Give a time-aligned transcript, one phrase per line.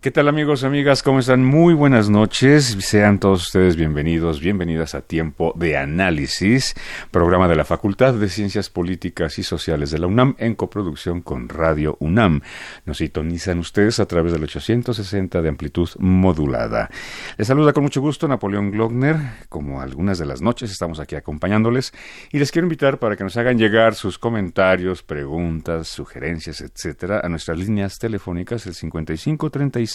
[0.00, 1.02] ¿Qué tal amigos, amigas?
[1.02, 1.44] ¿Cómo están?
[1.44, 2.74] Muy buenas noches.
[2.80, 6.74] Sean todos ustedes bienvenidos, bienvenidas a Tiempo de Análisis,
[7.10, 11.50] programa de la Facultad de Ciencias Políticas y Sociales de la UNAM en coproducción con
[11.50, 12.40] Radio UNAM.
[12.86, 16.88] Nos sintonizan ustedes a través del 860 de amplitud modulada.
[17.36, 19.18] Les saluda con mucho gusto Napoleón Glockner.
[19.50, 21.92] Como algunas de las noches estamos aquí acompañándoles
[22.32, 27.28] y les quiero invitar para que nos hagan llegar sus comentarios, preguntas, sugerencias, etcétera, a
[27.28, 29.89] nuestras líneas telefónicas el 5536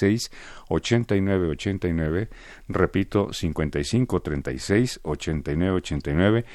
[0.69, 2.29] 89 89,
[2.67, 6.45] repito 55 36 89 89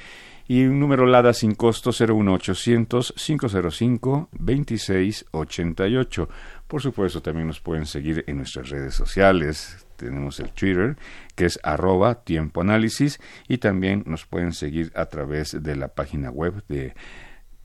[0.51, 6.29] y un número LADA sin costo 01800 505 26 88.
[6.67, 9.87] Por supuesto, también nos pueden seguir en nuestras redes sociales.
[9.95, 10.97] Tenemos el Twitter,
[11.37, 16.33] que es arroba tiempo análisis, y también nos pueden seguir a través de la página
[16.33, 16.95] web de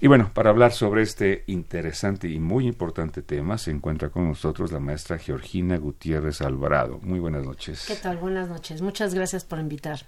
[0.00, 4.72] Y bueno, para hablar sobre este interesante y muy importante tema, se encuentra con nosotros
[4.72, 6.98] la maestra Georgina Gutiérrez Alvarado.
[7.02, 7.84] Muy buenas noches.
[7.86, 8.18] ¿Qué tal?
[8.18, 8.82] Buenas noches.
[8.82, 10.06] Muchas gracias por invitarme.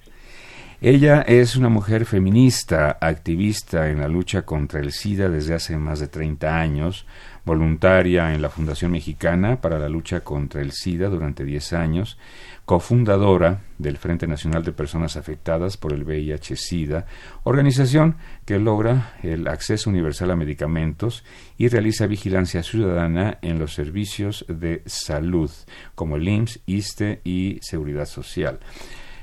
[0.80, 5.98] Ella es una mujer feminista, activista en la lucha contra el SIDA desde hace más
[5.98, 7.04] de 30 años,
[7.48, 12.18] voluntaria en la Fundación Mexicana para la lucha contra el SIDA durante 10 años,
[12.66, 17.06] cofundadora del Frente Nacional de Personas Afectadas por el VIH-Sida,
[17.44, 21.24] organización que logra el acceso universal a medicamentos
[21.56, 25.50] y realiza vigilancia ciudadana en los servicios de salud,
[25.94, 28.60] como el IMSS, ISTE y Seguridad Social.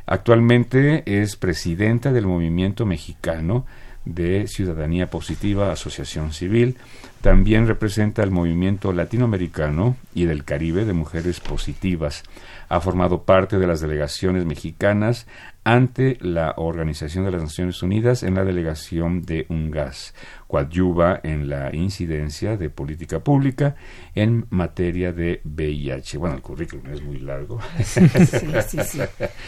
[0.08, 3.66] Actualmente es presidenta del Movimiento Mexicano
[4.06, 6.78] de Ciudadanía Positiva Asociación Civil.
[7.22, 12.24] También representa el movimiento latinoamericano y del Caribe de Mujeres Positivas.
[12.70, 15.28] Ha formado parte de las delegaciones mexicanas
[15.64, 20.14] ante la Organización de las Naciones Unidas en la delegación de UNGAS.
[20.48, 23.76] Coadyuva en la incidencia de política pública
[24.14, 26.20] en materia de VIH.
[26.20, 27.60] Bueno, el currículum es muy largo.
[27.84, 29.02] Sí, sí, sí.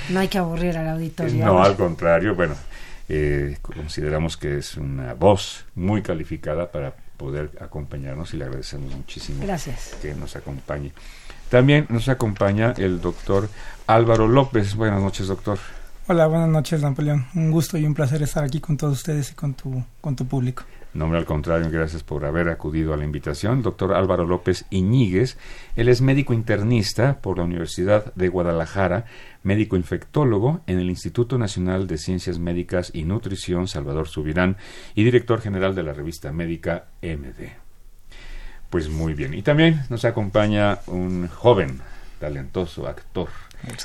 [0.10, 1.46] No hay que aburrir al auditorio.
[1.46, 2.34] No, al contrario.
[2.34, 2.56] Bueno,
[3.10, 9.44] eh, consideramos que es una voz muy calificada para poder acompañarnos y le agradecemos muchísimo
[10.02, 10.92] que nos acompañe.
[11.50, 13.50] También nos acompaña el doctor
[13.88, 14.76] Álvaro López.
[14.76, 15.58] Buenas noches, doctor.
[16.08, 17.26] Hola, buenas noches, Napoleón.
[17.36, 20.26] Un gusto y un placer estar aquí con todos ustedes y con tu, con tu
[20.26, 20.64] público.
[20.98, 23.62] Nombre al contrario, gracias por haber acudido a la invitación.
[23.62, 25.38] Doctor Álvaro López Iñiguez,
[25.76, 29.06] él es médico internista por la Universidad de Guadalajara,
[29.44, 34.58] médico infectólogo en el Instituto Nacional de Ciencias Médicas y Nutrición Salvador Subirán
[34.96, 37.52] y director general de la revista médica MD.
[38.72, 39.36] Pues muy bien.
[39.36, 41.80] Y también nos acompaña un joven,
[42.20, 43.30] talentoso actor,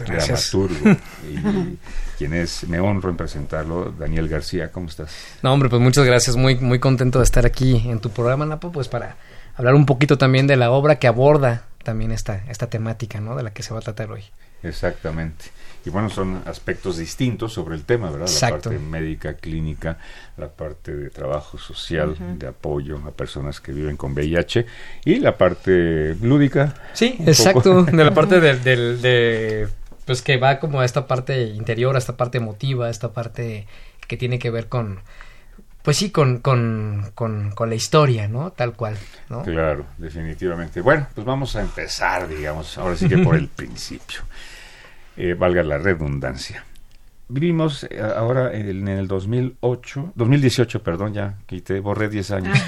[0.06, 0.90] dramaturgo,
[1.30, 1.78] y
[2.18, 4.70] quien es, me honro en presentarlo, Daniel García.
[4.70, 5.10] ¿Cómo estás?
[5.42, 6.36] No, hombre, pues muchas gracias.
[6.36, 9.16] Muy, muy contento de estar aquí en tu programa, Napo, pues para
[9.54, 13.36] hablar un poquito también de la obra que aborda también esta, esta temática, ¿no?
[13.36, 14.24] De la que se va a tratar hoy.
[14.62, 15.46] Exactamente.
[15.84, 18.28] Y bueno, son aspectos distintos sobre el tema, ¿verdad?
[18.28, 18.70] Exacto.
[18.70, 19.98] La parte médica, clínica,
[20.36, 24.64] la parte de trabajo social, de apoyo a personas que viven con VIH
[25.04, 26.74] y la parte lúdica.
[26.92, 27.62] Sí, exacto.
[27.62, 27.82] poco.
[27.96, 29.68] De la parte del, del- de,
[30.04, 33.66] pues que va como a esta parte interior, a esta parte emotiva, a esta parte
[34.06, 35.00] que tiene que ver con,
[35.82, 38.52] pues sí, con, con, con, con la historia, ¿no?
[38.52, 38.96] Tal cual,
[39.28, 39.42] ¿no?
[39.42, 40.80] Claro, definitivamente.
[40.80, 44.20] Bueno, pues vamos a empezar, digamos, ahora sí que por el principio.
[45.16, 46.64] Eh, valga la redundancia.
[47.28, 52.58] Vivimos eh, ahora en el 2008, 2018, perdón, ya quité, borré 10 años.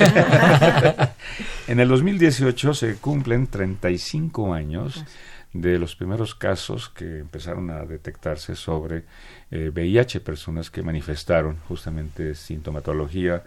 [1.69, 5.05] en el 2018 se cumplen 35 años
[5.53, 9.05] de los primeros casos que empezaron a detectarse sobre
[9.51, 13.45] eh, VIH, personas que manifestaron justamente sintomatología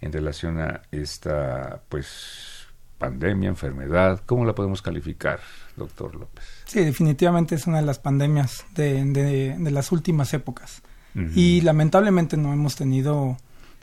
[0.00, 2.57] en relación a esta, pues,
[2.98, 4.20] pandemia, enfermedad.
[4.26, 5.40] ¿Cómo la podemos calificar,
[5.76, 6.44] doctor López?
[6.66, 10.82] Sí, definitivamente es una de las pandemias de, de- de las últimas épocas.
[11.34, 13.36] Y lamentablemente no hemos tenido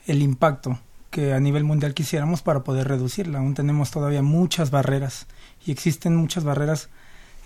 [0.07, 0.79] el impacto
[1.09, 3.39] que a nivel mundial quisiéramos para poder reducirla.
[3.39, 5.27] Aún tenemos todavía muchas barreras
[5.65, 6.88] y existen muchas barreras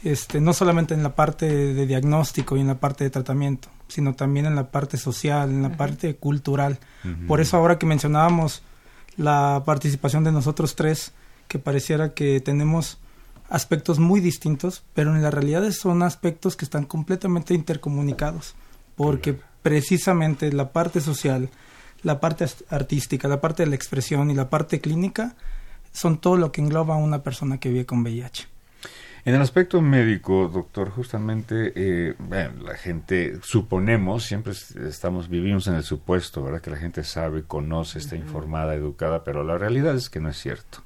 [0.04, 4.14] este, no solamente en la parte de diagnóstico y en la parte de tratamiento, sino
[4.14, 6.78] también en la parte social, en la parte cultural.
[7.28, 8.62] Por eso ahora que mencionábamos
[9.18, 11.14] la participación de nosotros tres,
[11.50, 13.00] que pareciera que tenemos
[13.50, 18.56] aspectos muy distintos, pero en la realidad son aspectos que están completamente intercomunicados,
[18.96, 21.50] porque precisamente la parte social,
[22.04, 25.36] la parte artística, la parte de la expresión y la parte clínica
[25.92, 28.48] son todo lo que engloba a una persona que vive con VIH.
[29.26, 35.68] En el aspecto médico, doctor, justamente eh, bueno, la gente, suponemos, siempre es- estamos, vivimos
[35.68, 36.62] en el supuesto, ¿verdad?
[36.62, 40.38] Que la gente sabe, conoce, está informada, educada, pero la realidad es que no es
[40.38, 40.84] cierto.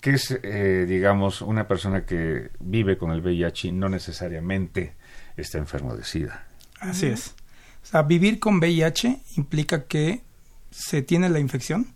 [0.00, 4.94] Que es, eh, digamos, una persona que vive con el VIH no necesariamente
[5.36, 6.46] está enfermo de SIDA.
[6.80, 7.34] Así es.
[7.82, 10.22] O sea, vivir con VIH implica que
[10.70, 11.92] se tiene la infección,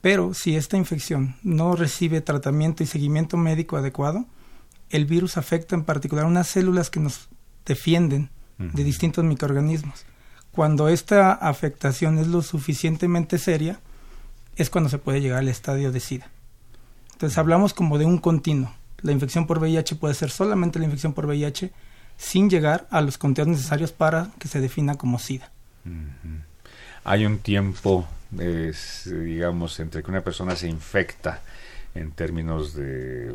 [0.00, 4.26] pero si esta infección no recibe tratamiento y seguimiento médico adecuado,
[4.90, 7.28] el virus afecta en particular unas células que nos
[7.64, 10.06] defienden de distintos microorganismos.
[10.50, 13.80] Cuando esta afectación es lo suficientemente seria,
[14.56, 16.30] es cuando se puede llegar al estadio de SIDA.
[17.24, 18.70] Entonces hablamos como de un continuo.
[19.00, 21.72] La infección por VIH puede ser solamente la infección por VIH
[22.18, 25.50] sin llegar a los conteos necesarios para que se defina como SIDA.
[27.02, 28.06] Hay un tiempo,
[28.38, 31.40] es, digamos, entre que una persona se infecta
[31.94, 33.34] en términos de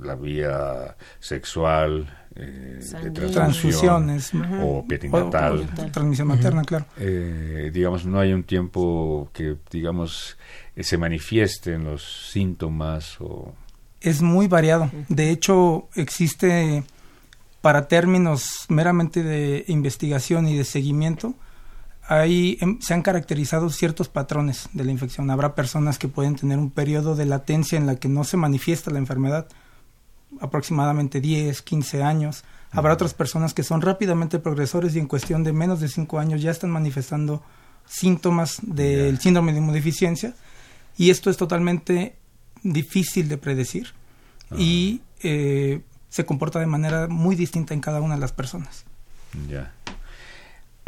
[0.00, 2.08] la vía sexual,
[2.38, 4.32] eh, de Transfusiones.
[4.62, 5.68] o perinatal.
[5.78, 6.86] o- o transmisión materna, claro.
[6.98, 10.38] Eh, digamos, no hay un tiempo que, digamos,
[10.76, 13.52] eh, se manifiesten los síntomas o...
[14.00, 14.90] es muy variado.
[15.08, 16.84] De hecho, existe
[17.60, 21.34] para términos meramente de investigación y de seguimiento,
[22.10, 25.30] hay, em, se han caracterizado ciertos patrones de la infección.
[25.30, 28.90] Habrá personas que pueden tener un periodo de latencia en la que no se manifiesta
[28.90, 29.46] la enfermedad,
[30.40, 32.44] aproximadamente 10, 15 años.
[32.70, 36.42] Habrá otras personas que son rápidamente progresores y en cuestión de menos de 5 años
[36.42, 37.42] ya están manifestando
[37.86, 40.34] síntomas del síndrome de inmunodeficiencia.
[40.96, 42.16] Y esto es totalmente
[42.62, 43.94] difícil de predecir
[44.56, 48.84] y eh, se comporta de manera muy distinta en cada una de las personas.
[49.48, 49.72] Ya.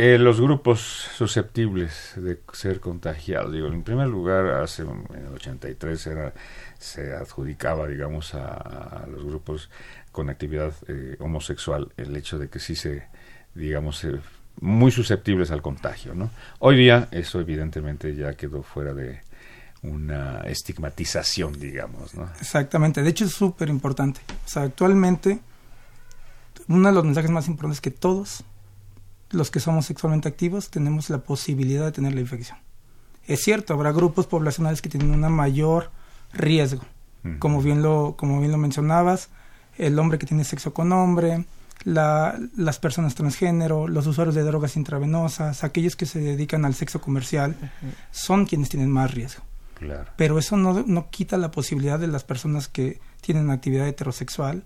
[0.03, 0.81] Eh, los grupos
[1.15, 6.33] susceptibles de ser contagiados, digo, en primer lugar, hace en el 83 era,
[6.81, 9.71] se adjudicaba, digamos, a, los grupos
[10.11, 13.05] con actividad eh, homosexual el hecho de que sí se,
[13.55, 14.05] digamos,
[14.61, 16.31] muy susceptibles al contagio, ¿no?
[16.59, 19.21] Hoy día eso evidentemente ya quedó fuera de
[19.83, 22.29] una estigmatización, digamos, ¿no?
[22.41, 24.21] Exactamente, de hecho es súper importante.
[24.45, 25.41] O sea, actualmente
[26.69, 28.45] uno de los mensajes más importantes es que todos
[29.31, 32.59] los que somos sexualmente activos tenemos la posibilidad de tener la infección.
[33.27, 35.91] Es cierto, habrá grupos poblacionales que tienen un mayor
[36.33, 36.83] riesgo,
[37.39, 39.29] como bien lo como bien lo mencionabas,
[39.79, 41.45] el hombre que tiene sexo con hombre,
[41.85, 47.01] la- las personas transgénero, los usuarios de drogas intravenosas, aquellos que se dedican al sexo
[47.01, 47.57] comercial,
[48.11, 49.43] son quienes tienen más riesgo.
[49.75, 50.11] Claro.
[50.17, 54.63] Pero eso no, no quita la posibilidad de las personas que tienen actividad heterosexual,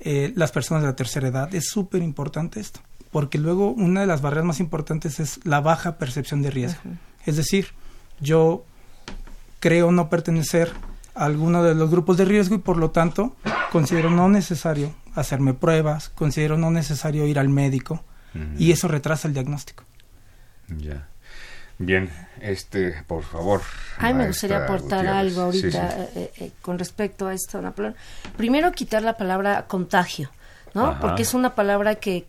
[0.00, 1.54] eh, las personas de la tercera edad.
[1.54, 2.80] Es súper importante esto,
[3.12, 6.80] porque luego una de las barreras más importantes es la baja percepción de riesgo.
[7.24, 7.68] Es decir,
[8.20, 8.64] yo
[9.62, 10.72] creo no pertenecer
[11.14, 13.36] a alguno de los grupos de riesgo y por lo tanto
[13.70, 18.02] considero no necesario hacerme pruebas, considero no necesario ir al médico
[18.58, 19.84] y eso retrasa el diagnóstico.
[20.68, 21.06] Ya.
[21.78, 23.60] Bien, este, por favor.
[23.98, 25.38] A mí me gustaría aportar Gutiérrez.
[25.38, 26.04] algo Sí, ahorita sí.
[26.16, 27.94] eh, eh, con respecto a esto, Napoleón.
[28.36, 30.30] Primero, quitar la palabra contagio.
[30.74, 30.86] ¿no?
[30.86, 31.00] Ajá.
[31.00, 32.26] Porque es una palabra que,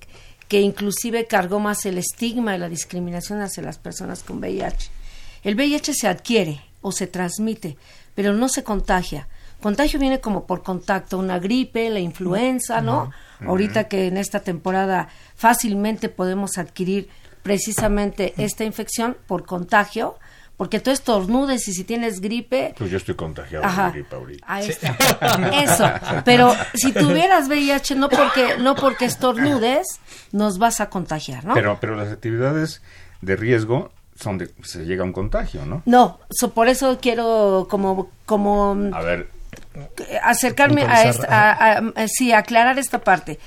[0.48, 4.92] que inclusive cargó más el estigma y la discriminación hacia las personas con VIH.
[5.44, 7.78] El VIH se adquiere o se transmite,
[8.14, 9.28] pero no se contagia.
[9.60, 13.12] Contagio viene como por contacto, una gripe, la influenza, ¿no?
[13.46, 17.10] Ahorita que en esta temporada fácilmente podemos adquirir
[17.42, 20.18] precisamente esta infección por contagio,
[20.58, 23.88] porque tú estornudes y si tienes gripe, Pues yo estoy contagiado Ajá.
[23.88, 24.46] de gripe ahorita.
[24.48, 24.98] Ahí está.
[25.64, 25.90] Eso.
[26.26, 29.88] Pero si tuvieras VIH, no porque, no porque estornudes,
[30.32, 31.54] nos vas a contagiar, ¿no?
[31.54, 32.82] Pero, pero las actividades
[33.22, 33.92] de riesgo
[34.24, 35.82] son de, se llega a un contagio, ¿no?
[35.86, 39.30] no, so- por eso quiero como, como A ver,
[40.24, 43.40] acercarme a, esta, a- a- a- sí, aclarar esta parte.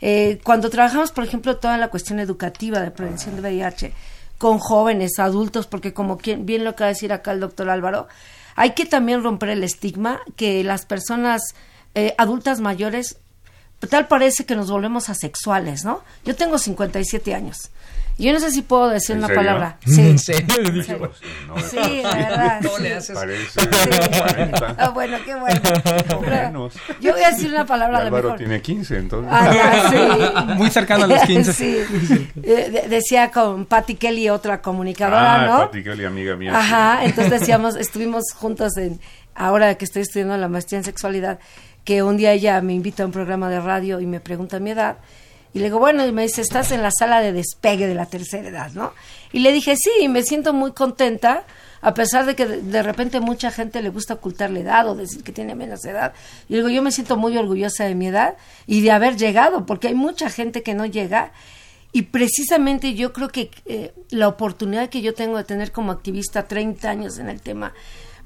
[0.00, 3.92] Eh, cuando trabajamos, por ejemplo, toda la cuestión educativa de prevención de VIH
[4.38, 8.08] con jóvenes, adultos, porque como quien, bien lo acaba de decir acá el doctor Álvaro,
[8.56, 11.42] hay que también romper el estigma que las personas
[11.94, 13.18] eh, adultas mayores,
[13.88, 16.02] tal parece que nos volvemos asexuales, ¿no?
[16.24, 17.70] Yo tengo 57 años.
[18.18, 19.42] Yo no sé si puedo decir ¿En una serio?
[19.42, 19.78] palabra.
[19.86, 20.00] Sí.
[20.00, 20.82] ¿En serio?
[20.84, 20.94] Sí.
[20.98, 21.10] pues,
[21.48, 22.60] no, Sí, la verdad.
[22.60, 22.82] No sí.
[22.82, 23.16] le haces.
[23.18, 23.68] parece Sí.
[24.18, 24.74] 40.
[24.78, 25.60] Ah, bueno, qué bueno.
[26.16, 26.74] O menos.
[27.00, 28.38] Yo voy a decir una palabra Álvaro mejor.
[28.38, 29.32] tiene 15, entonces.
[29.34, 30.54] Ah, ya, sí.
[30.56, 31.52] Muy cercano a los 15.
[31.52, 31.78] Sí.
[32.42, 35.70] Eh, de- decía con Patty Kelly, otra comunicadora, ah, ¿no?
[35.70, 36.56] Kelly, amiga mía.
[36.56, 37.06] Ajá, sí.
[37.06, 39.00] entonces decíamos, estuvimos juntos en,
[39.34, 41.38] ahora que estoy estudiando la maestría en sexualidad,
[41.84, 44.70] que un día ella me invita a un programa de radio y me pregunta mi
[44.70, 44.98] edad.
[45.54, 48.06] Y le digo, bueno, y me dice, estás en la sala de despegue de la
[48.06, 48.92] tercera edad, ¿no?
[49.32, 51.44] Y le dije, sí, y me siento muy contenta,
[51.82, 55.22] a pesar de que de, repente mucha gente le gusta ocultar la edad o decir
[55.22, 56.14] que tiene menos edad.
[56.48, 59.88] Y digo, yo me siento muy orgullosa de mi edad y de haber llegado, porque
[59.88, 61.32] hay mucha gente que no llega.
[61.92, 66.48] Y precisamente yo creo que eh, la oportunidad que yo tengo de tener como activista
[66.48, 67.74] 30 años en el tema,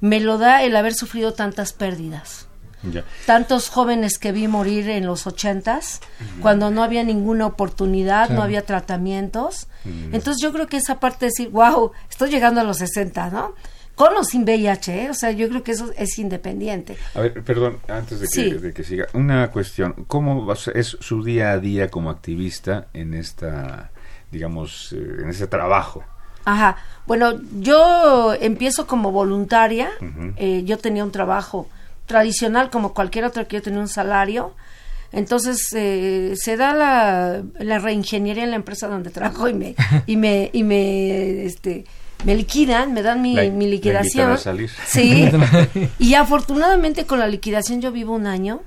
[0.00, 2.45] me lo da el haber sufrido tantas pérdidas
[2.92, 3.04] Ya.
[3.26, 6.00] tantos jóvenes que vi morir en los ochentas,
[6.40, 9.68] cuando no había ninguna oportunidad, no había tratamientos.
[9.84, 13.54] Entonces yo creo que esa parte de decir, wow, estoy llegando a los 60, ¿no?
[13.94, 15.10] Con o sin VIH, ¿eh?
[15.10, 16.98] o sea, yo creo que eso es independiente.
[17.14, 18.50] A ver, perdón, antes de que, Sí.
[18.50, 20.04] de que siga, una cuestión.
[20.06, 23.90] ¿Cómo es su día a día como activista en esta,
[24.30, 26.04] digamos, eh, en ese trabajo?
[26.44, 26.76] Ajá.
[27.06, 29.88] Bueno, yo empiezo como voluntaria.
[30.36, 31.66] Eh, yo tenía un trabajo
[32.06, 34.54] tradicional como cualquier otro que yo tenía un salario.
[35.12, 39.74] Entonces eh, se da la, la reingeniería en la empresa donde trabajo y me
[40.06, 41.84] y me y me este
[42.24, 44.30] me liquidan, me dan mi, La- mi la liquidación.
[44.30, 44.70] invitan a salir.
[44.86, 45.28] Sí.
[45.98, 48.62] y afortunadamente con la liquidación yo vivo un año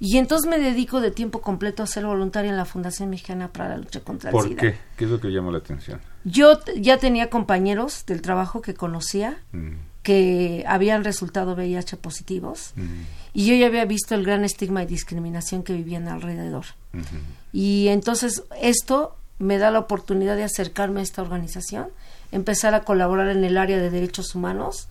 [0.00, 3.70] y entonces me dedico de tiempo completo a ser voluntaria en la Fundación Mexicana para
[3.70, 4.60] la lucha contra el ¿Por SIDA.
[4.60, 4.76] qué?
[4.96, 6.00] ¿Qué es lo que llamó la atención?
[6.24, 9.74] Yo ya tenía compañeros del trabajo que conocía Mm,
[10.08, 13.02] que habían resultado VIH positivos mm,
[13.34, 16.64] y yo ya había visto el gran estigma y discriminación que vivían alrededor.
[17.52, 21.88] Y entonces esto me da la oportunidad de acercarme a esta organización,
[22.32, 24.88] empezar a colaborar en el área de derechos humanos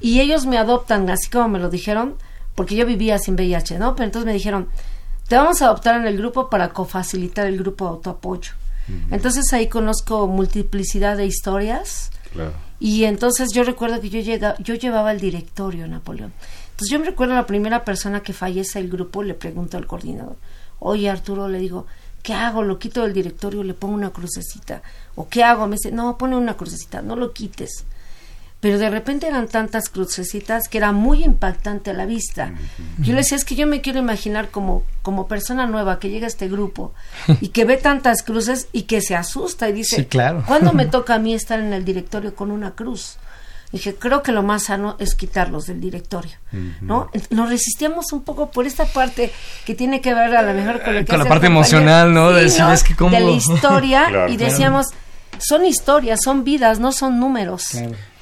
[0.00, 2.14] y ellos me adoptan, así como me lo dijeron,
[2.54, 3.96] porque yo vivía sin VIH, ¿no?
[3.96, 4.68] Pero entonces me dijeron,
[5.26, 8.52] te vamos a adoptar en el grupo para cofacilitar el grupo de autoapoyo.
[9.10, 12.12] Entonces ahí conozco multiplicidad de historias,
[12.80, 16.32] Y entonces yo recuerdo que yo, llega, yo llevaba el directorio, Napoleón.
[16.70, 20.36] Entonces yo me recuerdo la primera persona que fallece del grupo, le pregunto al coordinador,
[20.78, 21.86] oye Arturo, le digo,
[22.22, 22.62] ¿qué hago?
[22.62, 23.62] ¿Lo quito del directorio?
[23.62, 24.82] ¿Le pongo una crucecita?
[25.14, 25.66] ¿O qué hago?
[25.66, 27.84] Me dice, no, pone una crucecita, no lo quites.
[28.62, 32.52] Pero de repente eran tantas crucecitas que era muy impactante a la vista.
[33.00, 36.26] Yo le decía, es que yo me quiero imaginar como, como persona nueva que llega
[36.26, 36.94] a este grupo
[37.40, 40.44] y que ve tantas cruces y que se asusta y dice, Sí, claro.
[40.46, 43.16] ¿cuándo me toca a mí estar en el directorio con una cruz?
[43.72, 46.30] Dije, creo que lo más sano es quitarlos del directorio,
[46.82, 47.10] ¿no?
[47.30, 49.32] Nos resistíamos un poco por esta parte
[49.66, 52.30] que tiene que ver a lo mejor con, lo que Con la parte emocional, ¿no?
[52.30, 54.32] De decir, es que cómo- De la historia Claro.
[54.32, 54.86] y decíamos,
[55.38, 57.64] son historias, son vidas, no son números.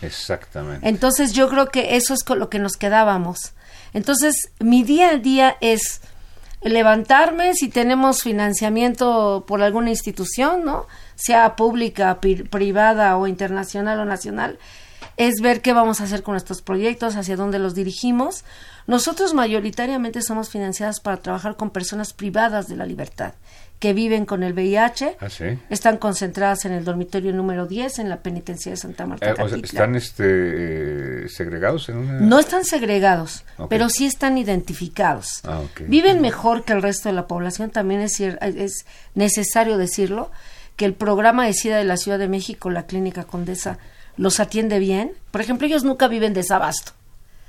[0.03, 0.89] Exactamente.
[0.89, 3.53] Entonces yo creo que eso es con lo que nos quedábamos.
[3.93, 6.01] Entonces mi día a día es
[6.63, 10.87] levantarme si tenemos financiamiento por alguna institución, ¿no?
[11.17, 14.59] Sea pública, privada o internacional o nacional,
[15.17, 18.45] es ver qué vamos a hacer con estos proyectos, hacia dónde los dirigimos.
[18.87, 23.35] Nosotros mayoritariamente somos financiadas para trabajar con personas privadas de la libertad
[23.81, 25.17] que viven con el VIH.
[25.21, 25.59] ¿Ah, sí?
[25.71, 29.27] Están concentradas en el dormitorio número 10 en la penitencia de Santa Marta.
[29.27, 29.67] Eh, o sea, Catitla.
[29.67, 30.25] ¿Están este,
[31.25, 32.21] eh, segregados en una...?
[32.21, 35.41] No están segregados, pero sí están identificados.
[35.45, 35.63] Ah.
[35.89, 38.85] Viven mejor que el resto de la población, también es, es
[39.15, 40.31] necesario decirlo,
[40.77, 43.79] que el programa de SIDA de la Ciudad de México, la Clínica Condesa,
[44.19, 45.13] los atiende bien.
[45.31, 46.93] Por ejemplo, ellos nunca viven desabasto,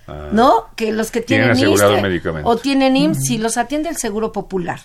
[0.08, 0.68] Ah, ¿no?
[0.78, 2.50] Que los que Tienen tienen, asegurado ISSSTE medicamento.
[2.50, 4.80] o tienen IMSS, si los atiende el Seguro Popular.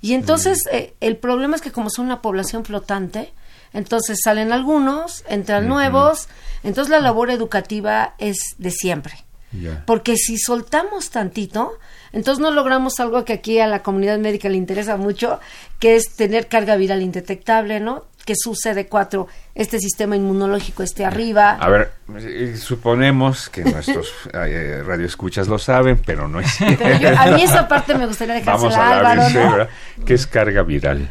[0.00, 3.32] Y entonces eh, el problema es que como son una población flotante,
[3.72, 6.28] entonces salen algunos, entran nuevos,
[6.62, 9.27] entonces la labor educativa es de siempre.
[9.52, 9.82] Ya.
[9.86, 11.72] Porque si soltamos tantito,
[12.12, 15.40] entonces no logramos algo que aquí a la comunidad médica le interesa mucho,
[15.78, 18.04] que es tener carga viral indetectable, ¿no?
[18.26, 21.52] Que su CD4, este sistema inmunológico esté arriba.
[21.52, 26.84] A ver, eh, suponemos que nuestros eh, radioescuchas lo saben, pero no es cierto.
[26.84, 29.68] Pero yo- a mí esa parte me gustaría Vamos dejársela a a la Álvaro.
[30.04, 31.08] ¿Qué es carga viral?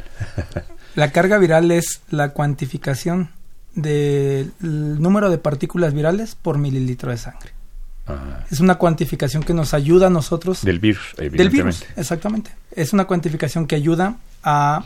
[0.94, 3.32] La carga viral es la cuantificación
[3.74, 7.52] del número de partículas virales por mililitro de sangre.
[8.08, 8.46] Ajá.
[8.50, 11.86] Es una cuantificación que nos ayuda a nosotros Del virus, del evidentemente.
[11.86, 12.52] virus, exactamente.
[12.72, 14.86] Es una cuantificación que ayuda a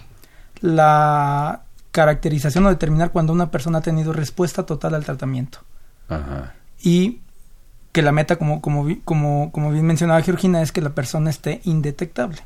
[0.62, 1.62] la
[1.92, 5.60] caracterización o determinar cuando una persona ha tenido respuesta total al tratamiento.
[6.10, 6.54] Ajá.
[6.82, 7.20] Y
[7.92, 11.62] que la meta, como, como, como, como bien mencionaba Georgina, es que la persona esté
[11.66, 12.40] indetectable.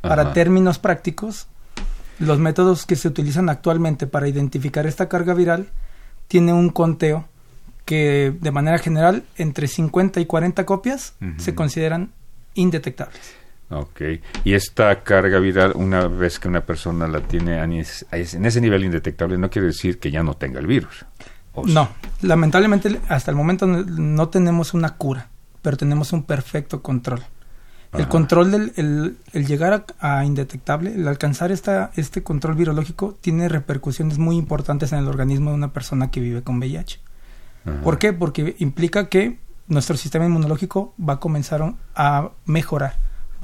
[0.00, 1.46] Para términos prácticos,
[2.18, 5.68] los métodos que se utilizan actualmente para identificar esta carga viral
[6.28, 7.28] tiene un conteo
[7.88, 12.10] que de manera general entre 50 y 40 copias se consideran
[12.52, 13.32] indetectables.
[13.70, 14.02] Ok.
[14.44, 19.38] Y esta carga viral, una vez que una persona la tiene en ese nivel indetectable,
[19.38, 21.06] no quiere decir que ya no tenga el virus.
[21.64, 21.88] No,
[22.20, 25.28] lamentablemente hasta el momento no, tenemos una cura,
[25.62, 27.22] pero tenemos un perfecto control.
[27.94, 33.16] El control del el, el llegar a, a indetectable, el alcanzar esta, este control virológico
[33.18, 37.00] tiene repercusiones muy importantes en el organismo de una persona que vive con VIH.
[37.68, 37.82] Ajá.
[37.82, 38.12] ¿Por qué?
[38.12, 42.94] Porque implica que nuestro sistema inmunológico va a comenzar a mejorar,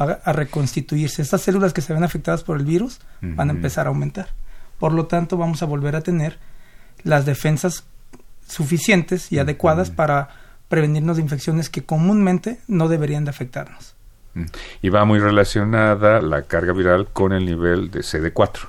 [0.00, 1.23] va a reconstituirse.
[1.23, 4.28] Estas células que se ven afectadas por el virus van a empezar a aumentar.
[4.78, 6.38] Por lo tanto, vamos a volver a tener
[7.02, 7.85] las defensas
[8.49, 10.28] suficientes y adecuadas para
[10.69, 13.95] prevenirnos de infecciones que comúnmente no deberían de afectarnos.
[14.83, 18.69] Y va muy relacionada la carga viral con el nivel de CD4.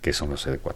[0.00, 0.74] ¿Qué son los CD4?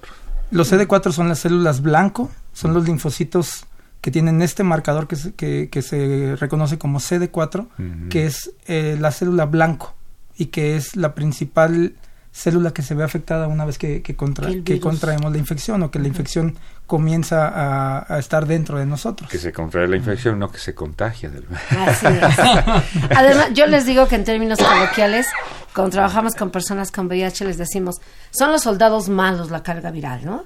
[0.53, 3.67] Los CD4 son las células blanco, son los linfocitos
[4.01, 8.09] que tienen este marcador que se, que, que se reconoce como CD4, Ujú.
[8.09, 9.95] que es eh, la célula blanco
[10.37, 11.95] y que es la principal
[12.33, 15.91] célula que se ve afectada una vez que, que, contra- Que contraemos la infección o
[15.91, 19.29] que la infección comienza a, a estar dentro de nosotros.
[19.29, 22.39] Que se contrae la infección, no que se contagia del Así es.
[23.17, 25.27] Además, yo les digo que en términos coloquiales,
[25.75, 30.25] cuando trabajamos con personas con VIH, les decimos, son los soldados malos la carga viral,
[30.25, 30.45] ¿no?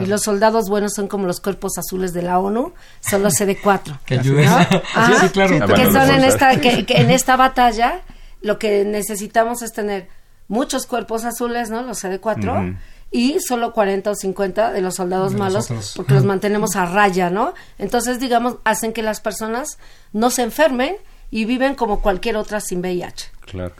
[0.00, 3.98] Y los soldados buenos son como los cuerpos azules de la ONU, son los CD4.
[4.06, 4.44] Que ayuden.
[4.48, 4.58] ¿no?
[4.70, 5.58] sí, Ah, sí, claro.
[5.62, 8.02] Ah, que son en esta, que, que en esta batalla
[8.42, 10.08] lo que necesitamos es tener
[10.48, 11.82] muchos cuerpos azules, ¿no?
[11.82, 12.70] Los CD4.
[12.70, 12.76] Ujú.
[13.12, 16.86] Y solo 40 o 50 de los soldados De los malos, porque los mantenemos a
[16.86, 17.54] raya, ¿no?
[17.78, 19.78] Entonces, digamos, hacen que las personas
[20.12, 20.94] no se enfermen
[21.30, 23.30] y viven como cualquier otra sin VIH.
[23.50, 23.74] Claro.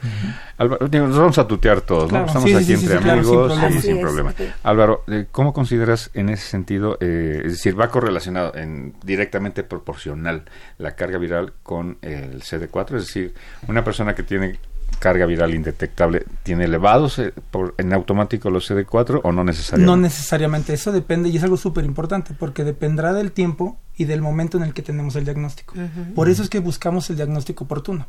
[0.57, 2.09] Álvaro, digo, nos vamos a tutear todos, ¿no?
[2.09, 3.63] Claro, Estamos sí, sí, aquí sí, entre sí, claro, sin amigos problema.
[3.63, 4.29] y Así sin es, problema.
[4.31, 4.39] ok.
[4.63, 10.43] Álvaro, eh, ¿cómo consideras en ese sentido, eh, es decir, va correlacionado en, directamente proporcional
[10.77, 12.97] la carga viral con el CD4?
[12.97, 13.33] Es decir,
[13.67, 14.59] una persona que tiene
[15.01, 19.91] carga viral indetectable, ¿tiene elevados eh, por, en automático los CD4 o no necesariamente?
[19.91, 24.21] No necesariamente, eso depende y es algo súper importante porque dependerá del tiempo y del
[24.21, 25.73] momento en el que tenemos el diagnóstico.
[26.13, 28.05] Por eso es que buscamos el diagnóstico oportuno.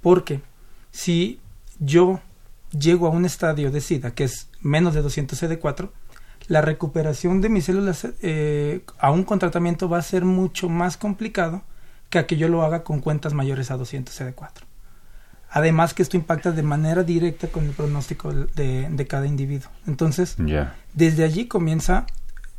[0.00, 0.40] Porque
[0.92, 1.40] si
[1.80, 2.20] yo
[2.70, 5.90] llego a un estadio de SIDA que es menos de 200 CD4,
[6.46, 11.62] la recuperación de mis células eh, aún con tratamiento va a ser mucho más complicado
[12.08, 14.69] que a que yo lo haga con cuentas mayores a 200 CD4.
[15.50, 19.70] Además que esto impacta de manera directa con el pronóstico de, de cada individuo.
[19.86, 20.36] Entonces,
[20.94, 22.06] desde allí comienza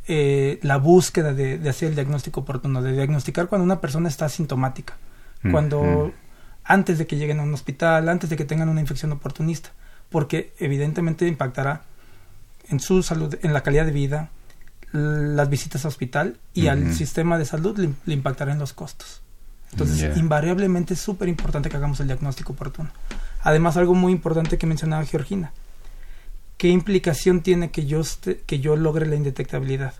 [0.06, 4.26] eh, la búsqueda de, de hacer el diagnóstico oportuno, de diagnosticar cuando una persona está
[4.26, 4.94] asintomática,
[5.42, 6.12] Mm, cuando mm.
[6.64, 9.70] antes de que lleguen a un hospital, antes de que tengan una infección oportunista,
[10.10, 11.82] porque evidentemente impactará
[12.68, 14.30] en su salud, en la calidad de vida,
[14.92, 19.21] las visitas a hospital y al sistema de salud le, le impactará en los costos.
[19.72, 22.90] Entonces, invariablemente es súper importante que hagamos el diagnóstico oportuno.
[23.42, 25.52] Además, algo muy importante que mencionaba Georgina,
[26.58, 28.02] ¿qué implicación tiene que yo,
[28.46, 29.94] que yo logre la indetectabilidad?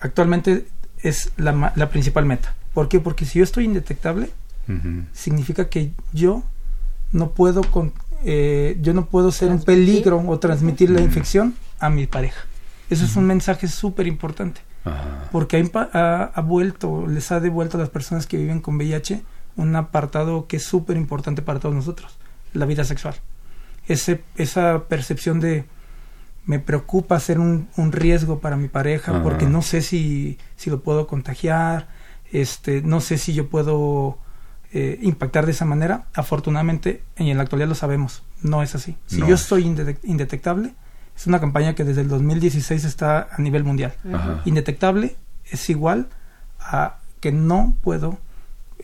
[0.00, 0.66] Actualmente
[1.02, 2.54] es la, ma- la principal meta.
[2.74, 3.00] ¿Por qué?
[3.00, 4.30] Porque si yo estoy indetectable,
[5.12, 6.44] significa que yo
[7.12, 7.92] no puedo con,
[8.24, 12.44] eh, yo no puedo ser un peligro o transmitir la infección a mi pareja.
[12.88, 15.28] Eso es un mensaje súper importante Ajá.
[15.30, 18.76] porque ha, impa- ha- ha vuelto, les ha devuelto a las personas que viven con
[18.76, 19.22] VIH
[19.56, 22.16] un apartado que es súper importante para todos nosotros,
[22.54, 23.14] la vida sexual.
[23.88, 25.64] Ese, esa percepción de
[26.46, 29.22] me preocupa ser un, un riesgo para mi pareja Ajá.
[29.22, 31.88] porque no sé si, si lo puedo contagiar,
[32.32, 34.18] este, no sé si yo puedo
[34.72, 36.06] eh, impactar de esa manera.
[36.14, 38.96] Afortunadamente, en la actualidad lo sabemos, no es así.
[39.06, 39.28] Si No.
[39.28, 40.74] yo soy inde- indetectable,
[41.20, 43.92] es una campaña que desde el 2016 está a nivel mundial.
[44.12, 44.40] Ajá.
[44.46, 45.16] Indetectable
[45.50, 46.08] es igual
[46.58, 48.18] a que no puedo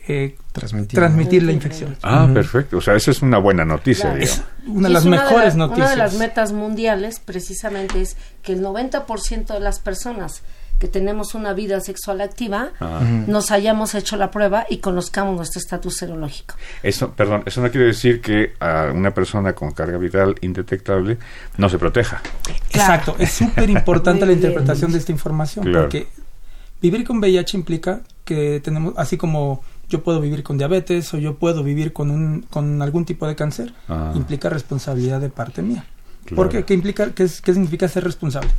[0.09, 0.97] eh, Transmitir.
[0.99, 1.97] transmitir la infección.
[2.03, 2.35] Ah, Ujú.
[2.35, 2.77] perfecto.
[2.77, 4.19] O sea, esa es una buena noticia, Claro.
[4.19, 4.43] digamos.
[4.67, 5.85] Una de las es una mejores las- noticias.
[5.87, 10.43] Una de las metas mundiales precisamente es que el 90% de las personas
[10.79, 13.01] que tenemos una vida sexual activa Ah.
[13.27, 16.55] nos hayamos hecho la prueba y conozcamos nuestro estatus serológico.
[16.83, 21.17] Eso, perdón, eso no quiere decir que a una persona con carga viral indetectable
[21.57, 22.21] no se proteja.
[22.69, 25.81] Exacto, es súper importante la interpretación de esta información, Claro.
[25.85, 26.07] porque
[26.81, 31.37] vivir con VIH implica que tenemos, así como yo puedo vivir con diabetes o yo
[31.37, 34.11] puedo vivir con, un, con algún tipo de cáncer, Ah.
[34.15, 35.85] implica responsabilidad de parte mía.
[36.25, 36.35] Claro.
[36.35, 36.65] ¿Por qué?
[36.65, 38.49] ¿Qué, implica, qué, es- qué significa ser responsable?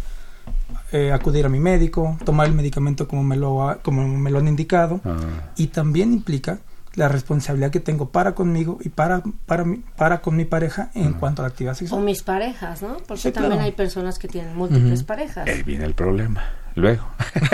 [0.90, 4.38] Eh, acudir a mi médico, tomar el medicamento como me lo, ha- como me lo
[4.38, 5.16] han indicado, Ah,
[5.56, 6.60] y también implica
[6.94, 11.12] la responsabilidad que tengo para conmigo y para, para, mi- para con mi pareja en
[11.12, 12.02] cuanto a la actividad O sexual.
[12.02, 12.96] mis parejas, ¿no?
[13.06, 13.66] Porque Sí, también claro.
[13.66, 15.46] hay personas que tienen múltiples parejas.
[15.46, 16.42] ahí viene el problema.
[16.74, 17.04] Luego.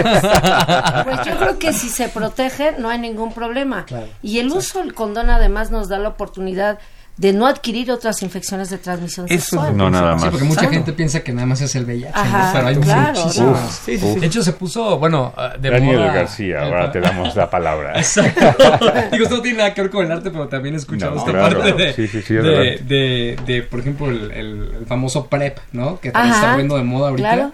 [1.04, 3.84] Pues yo creo que si se protege no hay ningún problema.
[3.84, 4.06] Claro.
[4.22, 6.78] Y el uso del condón además nos da la oportunidad
[7.16, 9.77] de no adquirir otras infecciones de transmisión Eso sexual.
[9.77, 10.31] No, nada Sí, más.
[10.33, 10.74] porque mucha Claro.
[10.74, 12.20] gente piensa que nada más es el VIH, ¿no?
[12.20, 13.62] Ajá, pero hay claro, muchísimas.
[13.62, 13.68] ¿no?
[13.70, 14.18] Sí, sí, sí.
[14.20, 17.48] De hecho, se puso, bueno, ah, de Daniel moda García, el- ahora te damos la
[17.48, 17.92] palabra.
[17.98, 18.40] Exacto.
[19.12, 21.18] Digo, esto no tiene nada que ver con el arte, pero también he escuchado No,
[21.20, 21.61] esta claro.
[21.61, 25.59] parte de, Sí, sí, sí, de, de, de, por ejemplo, el, el- el famoso PrEP,
[25.70, 26.00] ¿no?
[26.00, 26.40] Que también Ajá.
[26.40, 27.53] está volviendo de moda ahorita.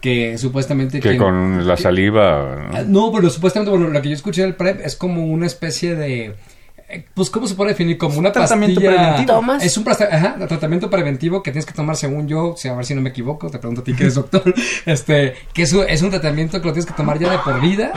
[0.00, 1.00] Que supuestamente...
[1.00, 2.66] Que quien- con la saliva.
[2.70, 2.78] ¿no?
[2.78, 5.94] Ah, No, pero supuestamente, bueno, lo que yo escuché del PrEP es como una especie
[5.96, 6.34] de...
[6.92, 7.98] eh, Pues, ¿cómo se puede definir?
[7.98, 8.96] Como una tratamiento pastilla...
[9.02, 9.34] preventivo.
[9.38, 9.62] Tomas.
[9.64, 12.86] Es un ajá, tratamiento preventivo que tienes que tomar según yo, o sea, a ver
[12.86, 14.42] si no me equivoco, te pregunto a ti que eres doctor,
[14.86, 17.60] este, que es un, es un tratamiento que lo tienes que tomar ya de por
[17.60, 17.92] vida,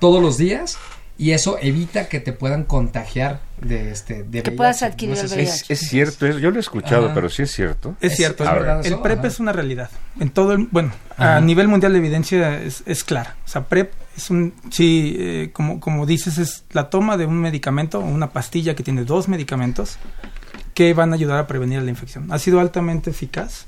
[0.00, 0.76] todos los días,
[1.20, 4.56] y eso evita que te puedan contagiar de este de Que VIH.
[4.56, 5.50] puedas adquirir el si- VIH.
[5.50, 7.14] Es, es cierto, es- yo lo he escuchado, Ajá.
[7.14, 7.96] pero sí es cierto.
[8.00, 9.26] Es Es- cierto, es verdad eso, el PrEP ajá.
[9.28, 9.90] es una realidad.
[10.20, 11.36] En todo el, bueno, Ajá.
[11.36, 13.34] a nivel mundial la evidencia es, es clara.
[13.44, 17.40] O sea, PrEP es un, sí, eh, como, como dices, es la toma de un
[17.40, 19.98] medicamento o una pastilla que tiene dos medicamentos
[20.74, 22.30] que van a ayudar a prevenir la infección.
[22.30, 23.66] Ha sido altamente eficaz,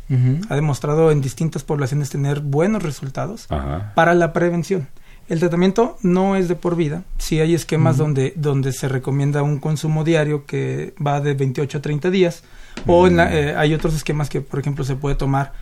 [0.48, 3.92] ha demostrado en distintas poblaciones tener buenos resultados Ajá.
[3.96, 4.86] para la prevención.
[5.28, 7.02] El tratamiento no es de por vida.
[7.18, 11.82] Sí hay esquemas donde, donde se recomienda un consumo diario que va de 28 a
[11.82, 12.42] 30 días.
[12.86, 15.52] O en la- eh, hay otros esquemas que, por ejemplo, se puede tomar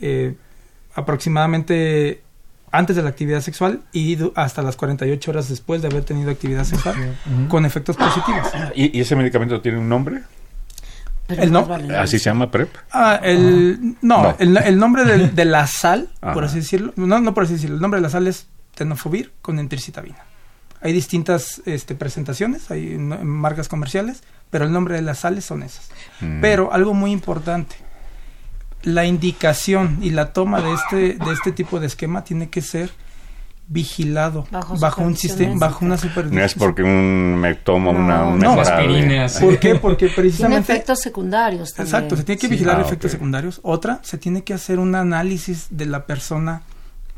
[0.00, 0.34] eh,
[0.94, 2.22] aproximadamente
[2.72, 6.64] antes de la actividad sexual y hasta las 48 horas después de haber tenido actividad
[6.64, 7.16] sexual
[7.48, 8.46] con efectos positivos.
[8.74, 10.22] ¿Y, y ese medicamento tiene un nombre?
[11.26, 11.96] Pero El no- vale.
[11.96, 12.68] ¿Así se llama PrEP?
[12.92, 14.36] Ah, el, no, No.
[14.38, 16.46] El, el nombre de, la sal, por Ajá.
[16.46, 19.58] así decirlo, no, no por así decirlo, el nombre de la sal es tenofovir con
[19.58, 20.18] entricitabina.
[20.82, 25.88] Hay distintas este, presentaciones, hay marcas comerciales, pero el nombre de las sales son esas.
[26.20, 26.40] Mm.
[26.40, 27.74] Pero algo muy importante,
[28.82, 32.90] la indicación y la toma de este, de este tipo de esquema tiene que ser
[33.68, 36.38] vigilado Bajo bajo, un sistema, bajo una supervisión.
[36.38, 38.60] No es porque un me tomo No, una, un no.
[38.60, 39.40] Aspirinas.
[39.40, 39.74] ¿Por qué?
[39.74, 41.94] Porque Tiene precisamente efectos secundarios también.
[41.96, 42.52] Exacto, se tiene que Sí.
[42.52, 43.58] vigilar Ah, efectos secundarios.
[43.64, 46.62] Otra, se tiene que hacer un análisis de la persona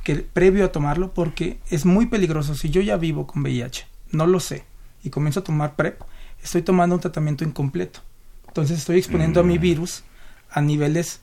[0.05, 2.55] que previo a tomarlo porque es muy peligroso.
[2.55, 4.65] Si yo ya vivo con VIH, no lo sé,
[5.05, 6.01] y comienzo a tomar PrEP,
[6.43, 8.01] estoy tomando un tratamiento incompleto.
[8.47, 9.61] Entonces estoy exponiendo a mi Mm.
[9.61, 10.03] virus
[10.51, 11.21] a niveles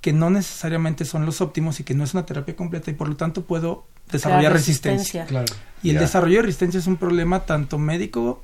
[0.00, 3.08] que no necesariamente son los óptimos y que no es una terapia completa y por
[3.08, 5.26] lo tanto puedo desarrollar Crear resistencia.
[5.26, 5.52] Claro.
[5.82, 8.42] Y el desarrollo de resistencia es un problema tanto médico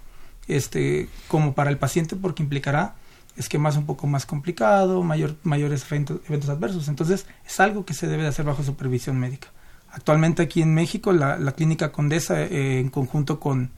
[0.49, 2.97] este, como para el paciente porque implicará
[3.37, 6.88] esquemas un poco más complicado, mayor, mayores eventos, eventos adversos.
[6.88, 9.49] Entonces es algo que se debe de hacer bajo supervisión médica.
[9.90, 13.71] Actualmente aquí en México la, la clínica Condesa eh, en conjunto con,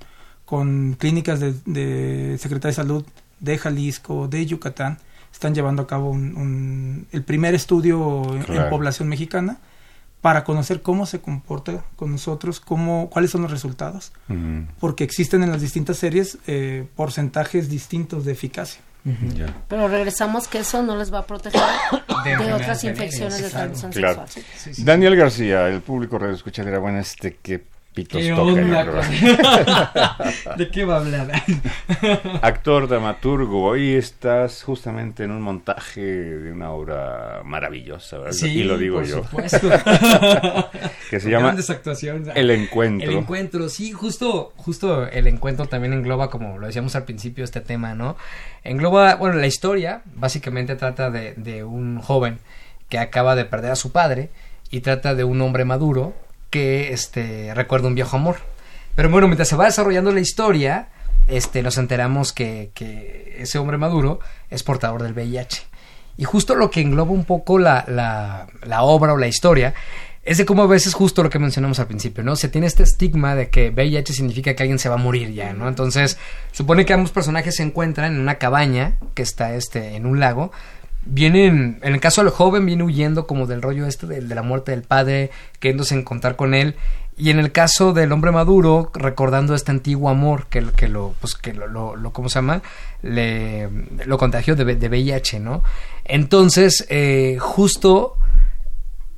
[0.47, 3.05] con clínicas de, de Secretaría de Salud
[3.41, 4.99] de Jalisco, de Yucatán,
[5.37, 9.59] están llevando a cabo un- un- el primer estudio en- población mexicana
[10.23, 14.13] para conocer cómo se comporta con nosotros, cómo, cuáles son los resultados,
[14.81, 18.81] porque existen en las distintas series eh, porcentajes distintos de eficacia.
[19.37, 19.55] ya.
[19.69, 21.61] Pero regresamos que eso no les va a proteger
[22.25, 24.27] de, otras infecciones de transmisión Claro.
[24.27, 24.45] sexual.
[24.59, 27.63] Sí, sí, Daniel García, el público radio escucha dirá, bueno, este qué
[27.97, 31.33] pitos ¿Qué onda con- ¿De qué va a hablar?
[32.43, 38.47] Actor, dramaturgo, hoy estás justamente en un montaje de una obra maravillosa, ¿verdad?
[38.47, 39.71] y lo digo por yo, supuesto.
[41.11, 41.57] que se llama.
[42.35, 43.11] El Encuentro.
[43.11, 47.63] El encuentro, sí, justo, justo el encuentro también engloba, como lo decíamos al principio, este
[47.63, 48.19] tema, ¿no?
[48.63, 52.41] Engloba, bueno, la historia básicamente trata de, de un joven
[52.91, 54.29] que acaba de perder a su padre
[54.71, 56.26] y trata de un hombre maduro
[56.57, 58.37] que este, recuerda un viejo amor.
[58.95, 60.89] Pero bueno, mientras se va desarrollando la historia,
[61.29, 62.71] este, nos enteramos que,
[63.39, 65.65] ese hombre maduro es portador del VIH.
[66.17, 69.75] Y justo lo que engloba un poco la, la, la obra o la historia
[70.23, 72.37] es de cómo a veces justo lo que mencionamos al principio, ¿no?
[72.37, 75.53] Se tiene este estigma de que VIH significa que alguien se va a morir ya,
[75.53, 75.69] ¿no?
[75.69, 76.17] Entonces,
[76.53, 80.53] supone que ambos personajes se encuentran en una cabaña que está este, en un lago.
[81.07, 84.43] Vienen, en el caso del joven, viene huyendo como del rollo este de, de la
[84.43, 86.75] muerte del padre, queriéndose encontrar con él.
[87.19, 91.35] Y en el caso del hombre maduro, recordando este antiguo amor que, que lo, pues
[91.35, 92.61] que lo, lo, ¿cómo se llama?
[93.01, 93.71] Le,
[94.05, 95.63] lo contagió de, de VIH, ¿no?
[96.05, 98.17] Entonces, eh, justo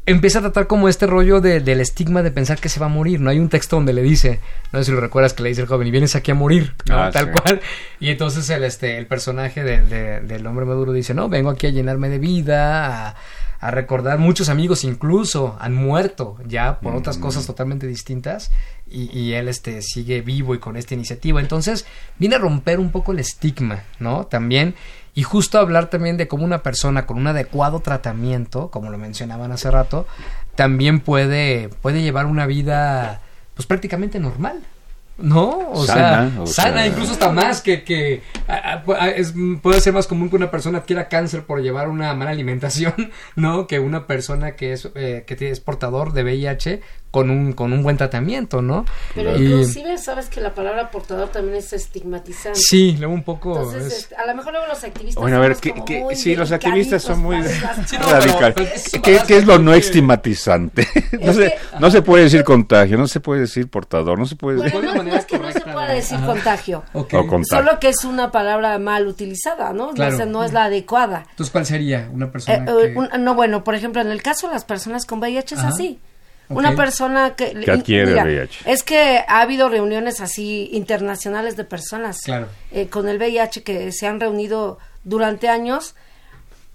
[0.09, 2.89] empieza a tratar como este rollo de, del estigma de pensar que se va a
[2.89, 3.31] morir, ¿no?
[3.31, 4.41] Hay un texto donde le dice,
[4.73, 6.75] no sé si lo recuerdas, que le dice el joven, y vienes aquí a morir,
[6.89, 6.99] ¿no?
[6.99, 7.31] Ah, Tal sí.
[7.33, 7.61] cual.
[8.01, 11.67] Y entonces el, este, el personaje de, de, del hombre maduro dice, no, vengo aquí
[11.67, 13.17] a llenarme de vida, a,
[13.61, 18.51] a recordar, muchos amigos incluso han muerto ya por otras cosas totalmente distintas,
[18.91, 21.41] y, y él este, sigue vivo y con esta iniciativa.
[21.41, 21.85] Entonces,
[22.19, 24.27] viene a romper un poco el estigma, ¿no?
[24.27, 24.75] También
[25.19, 29.51] y justo hablar también de cómo una persona con un adecuado tratamiento, como lo mencionaban
[29.51, 30.07] hace rato,
[30.55, 33.21] también puede, puede llevar una vida
[33.55, 34.61] pues prácticamente normal.
[35.21, 35.71] ¿No?
[35.73, 39.35] O Sana, sea, o sana, sea- incluso hasta más que, que a- a- a- es-
[39.61, 42.95] puede ser más común que una persona adquiera cáncer por llevar una mala alimentación,
[43.35, 43.67] ¿no?
[43.67, 47.83] Que una persona que es, eh, que es portador de VIH con un, con un
[47.83, 48.85] buen tratamiento, ¿no?
[49.15, 52.59] Pero Y- inclusive sabes que la palabra portador también es estigmatizante.
[52.61, 53.57] Sí, luego un poco...
[53.57, 55.85] Entonces, es- este, a lo mejor luego los activistas Bueno, a ver, somos ¿qué, como
[55.87, 57.43] qué- muy sí, los activistas son muy
[57.87, 58.87] Sí, no, radicales.
[58.87, 60.87] es ¿Qué, qué es lo no que- estigmatizante?
[61.21, 64.27] no, Es se, que- no se puede decir contagio, no se puede decir portador, no
[64.27, 64.73] se puede decir...
[64.81, 66.85] Bueno, no, no es que no se pueda decir contagio.
[66.93, 67.15] Ok.
[67.15, 67.65] O contagio.
[67.65, 69.91] Solo que es una palabra mal utilizada, ¿no?
[69.93, 70.15] Claro.
[70.15, 71.25] O sea, no es la adecuada.
[71.31, 72.93] Entonces, ¿cuál sería una persona Eh, que...
[72.93, 75.61] eh, un- no, bueno, por ejemplo, en el caso de las personas con VIH es
[75.61, 75.69] Ajá.
[75.71, 75.99] así.
[76.51, 78.71] Una persona que, Que adquiere mira, VIH.
[78.71, 82.49] Es que ha habido reuniones así internacionales de personas Claro.
[82.73, 85.95] eh, con el VIH que se han reunido durante años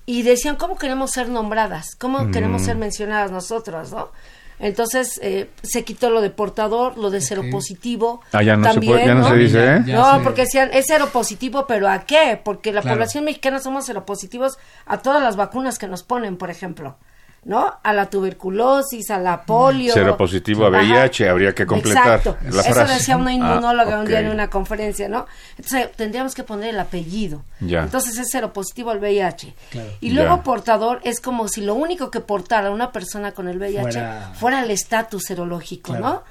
[0.06, 1.96] y decían, ¿cómo queremos ser nombradas?
[1.96, 4.12] ¿Cómo queremos ser mencionadas nosotras, no?
[4.60, 8.22] Entonces eh, se quitó lo de portador, lo de seropositivo.
[8.32, 9.84] Ah, ya no se también, puede- ya no se dice, ¿eh?
[9.88, 12.40] Ya no, porque decían, es seropositivo, pero ¿a qué?
[12.42, 12.96] Porque la Claro.
[12.98, 16.98] población mexicana somos seropositivos a todas las vacunas que nos ponen, por ejemplo.
[17.46, 17.74] ¿No?
[17.84, 19.94] A la tuberculosis, a la polio.
[19.94, 20.78] Seropositivo a Ajá.
[20.80, 22.38] VIH, habría que completar Exacto.
[22.42, 22.94] la Eso frase.
[22.94, 25.26] decía una inmunóloga Ah, un día en una conferencia, ¿no?
[25.58, 27.44] Entonces tendríamos que poner el apellido.
[27.60, 27.84] Ya.
[27.84, 29.54] Entonces es seropositivo al VIH.
[29.72, 29.90] Claro.
[30.00, 30.44] Y luego Ya.
[30.44, 34.64] portador es como si lo único que portara una persona con el VIH Fuera- fuera,
[34.64, 36.06] el estatus serológico, Claro.
[36.06, 36.24] ¿no?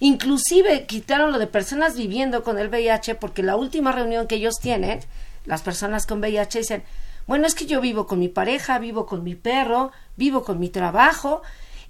[0.00, 4.54] Inclusive quitaron lo de personas viviendo con el VIH porque la última reunión que ellos
[4.60, 5.00] tienen,
[5.44, 6.82] las personas con VIH dicen,
[7.28, 10.68] bueno, es que yo vivo con mi pareja, vivo con mi perro, vivo con mi
[10.70, 11.42] trabajo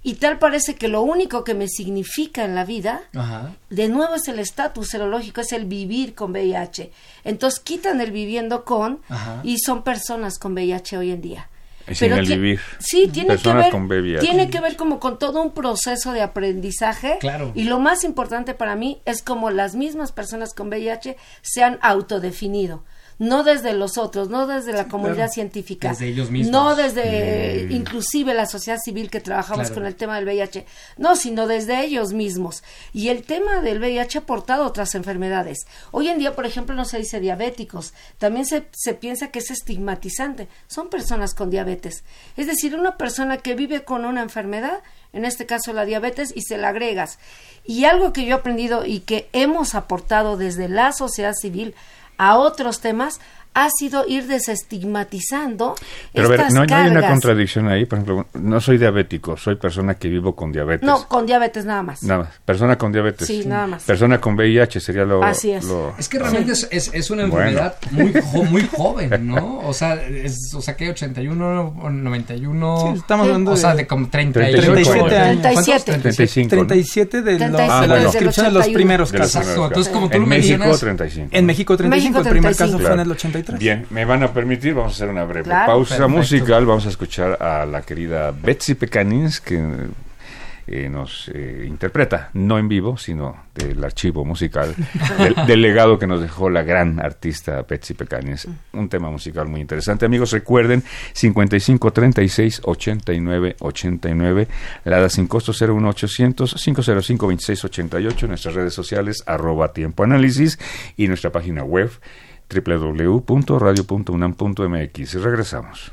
[0.03, 3.53] y tal parece que lo único que me significa en la vida Ajá.
[3.69, 6.91] de nuevo es el estatus serológico, es el vivir con VIH.
[7.23, 9.41] Entonces quitan el viviendo con Ajá.
[9.43, 11.49] y son personas con VIH hoy en día.
[11.87, 12.59] Es en el vivir.
[12.77, 14.19] Sí, tiene Personas que ver, con VIH.
[14.19, 17.17] tiene que ver como con todo un proceso de aprendizaje.
[17.19, 17.51] Claro.
[17.55, 21.79] Y lo más importante para mí es como las mismas personas con VIH se han
[21.81, 22.83] autodefinido.
[23.19, 25.89] No desde los otros, no desde la comunidad científica.
[25.89, 26.51] Desde ellos mismos.
[26.51, 29.75] No desde inclusive la sociedad civil que trabajamos Claro.
[29.75, 30.65] con el tema del VIH.
[30.97, 32.63] No, sino desde ellos mismos.
[32.93, 35.67] Y el tema del VIH ha portado otras enfermedades.
[35.91, 37.93] Hoy en día, por ejemplo, no se dice diabéticos.
[38.17, 40.47] También se, se piensa que es estigmatizante.
[40.67, 42.03] Son personas con diabetes.
[42.37, 44.79] Es decir, una persona que vive con una enfermedad,
[45.11, 47.19] en este caso la diabetes, y se la agregas.
[47.65, 51.75] Y algo que yo he aprendido y que hemos aportado desde la sociedad civil
[52.19, 53.19] a otros temas
[53.53, 55.75] ha sido ir desestigmatizando
[56.13, 57.85] Pero a ver, estas no, no hay una contradicción ahí.
[57.85, 60.85] Por ejemplo, no soy diabético, soy persona que vivo con diabetes.
[60.85, 62.03] No, con diabetes nada más.
[62.03, 62.39] Nada más.
[62.45, 63.27] Persona con diabetes.
[63.27, 63.83] Sí, nada más.
[63.83, 65.23] Persona con VIH sería lo.
[65.23, 65.65] Así es.
[65.65, 67.49] lo- Es que realmente es, es, es una Bueno.
[67.49, 69.59] enfermedad muy, jo- muy joven, ¿no?
[69.69, 72.77] O sea, es, o sea, que 81, o 91.
[72.93, 74.61] Sí, estamos hablando O sea, de de como 38.
[74.73, 75.41] 37 años.
[75.41, 75.65] ¿Cuántos?
[75.85, 75.91] 37.
[76.01, 76.49] 35.
[76.49, 78.73] 37 de, lo- 37 de la descripción de los 81.
[78.77, 79.35] primeros De casos.
[79.41, 80.79] Exacto, entonces como tú en lo México, mencionas.
[80.79, 81.29] 35.
[81.31, 82.77] En México 35, México, el primer 35.
[82.77, 83.59] caso fue en el 83.
[83.59, 85.73] Bien, me van a permitir, vamos a hacer una breve Claro.
[85.73, 86.09] pausa Perfecto.
[86.17, 86.65] musical.
[86.65, 89.87] Vamos a escuchar a la querida Betsy Pecanins, que
[90.71, 94.75] eh, nos eh, interpreta, no en vivo, sino del archivo musical,
[95.17, 98.47] del, del legado que nos dejó la gran artista Betsy Pecanins.
[98.73, 100.05] Un tema musical muy interesante.
[100.05, 104.47] Amigos, recuerden, 55 36 89 89,
[104.83, 110.59] la da sin costo 01800 505 26 88, nuestras redes sociales, arroba tiempo análisis
[110.97, 111.89] y nuestra página web
[112.49, 115.13] www.radio.unam.mx.
[115.23, 115.91] Regresamos.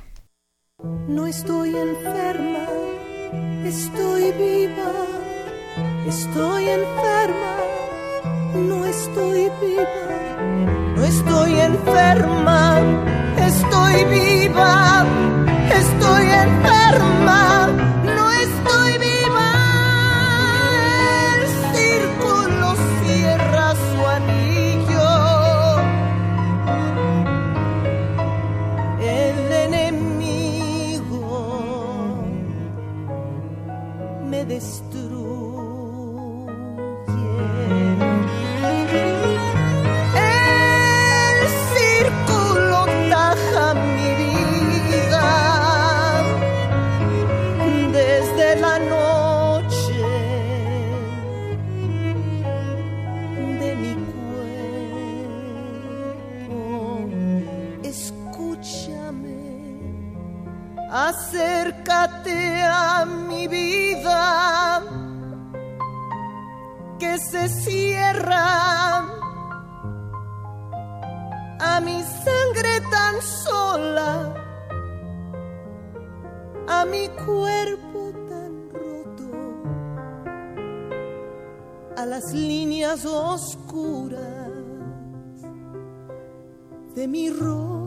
[1.09, 2.67] No estoy enferma,
[3.65, 4.93] estoy viva.
[6.07, 7.57] Estoy enferma,
[8.55, 9.87] no estoy viva.
[10.95, 12.81] No estoy enferma,
[13.39, 15.05] estoy viva,
[15.69, 17.69] estoy enferma,
[61.09, 64.83] acércate a mi vida
[66.99, 69.07] que se cierra
[71.61, 74.35] a mi sangre tan sola,
[76.67, 79.31] a mi cuerpo tan roto,
[81.97, 84.51] a las líneas oscuras
[86.97, 87.86] de mi rostro.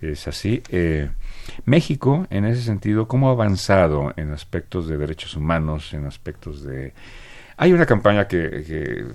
[0.00, 0.62] Es así.
[0.68, 1.08] Eh,
[1.64, 6.92] México, en ese sentido, ¿cómo ha avanzado en aspectos de derechos humanos, en aspectos de...
[7.56, 9.06] Hay una campaña que, que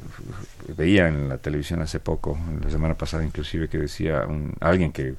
[0.74, 5.14] veía en la televisión hace poco, la semana pasada inclusive, que decía un, alguien que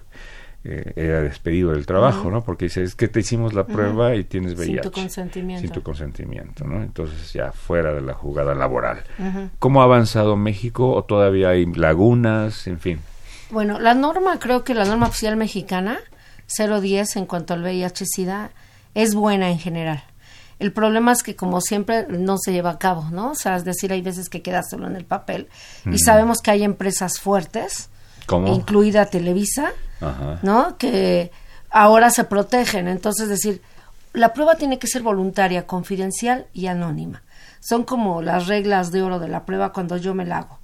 [0.65, 2.45] eh, era despedido del trabajo, ¿no?
[2.45, 4.83] Porque dice, es que te hicimos la prueba y tienes Sin VIH.
[4.83, 5.63] tu consentimiento.
[5.63, 6.83] Sin tu consentimiento, ¿no?
[6.83, 9.03] Entonces ya fuera de la jugada laboral.
[9.59, 13.01] ¿Cómo ha avanzado México o todavía hay lagunas, en fin?
[13.51, 15.99] Bueno, la norma, creo que la norma oficial mexicana,
[16.57, 18.51] 010 en cuanto al VIH-Sida,
[18.95, 20.05] es buena en general.
[20.59, 23.33] El problema es que, como siempre, no se lleva a cabo, ¿no?
[23.33, 25.49] O sea, es decir, hay veces que queda solo en el papel.
[25.91, 27.91] Y sabemos que hay empresas fuertes,
[28.27, 28.47] ¿Cómo?
[28.47, 29.73] incluida Televisa,
[30.03, 30.39] Ajá.
[30.43, 30.77] ¿no?
[30.77, 31.31] Que
[31.71, 32.89] ahora se protegen.
[32.89, 33.63] Entonces, decir,
[34.13, 37.23] la prueba tiene que ser voluntaria, confidencial y anónima.
[37.61, 40.59] Son como las reglas de oro de la prueba cuando yo me la hago.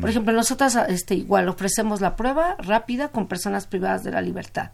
[0.00, 4.70] Por ejemplo, nosotras este, igual ofrecemos la prueba rápida con personas privadas de la libertad,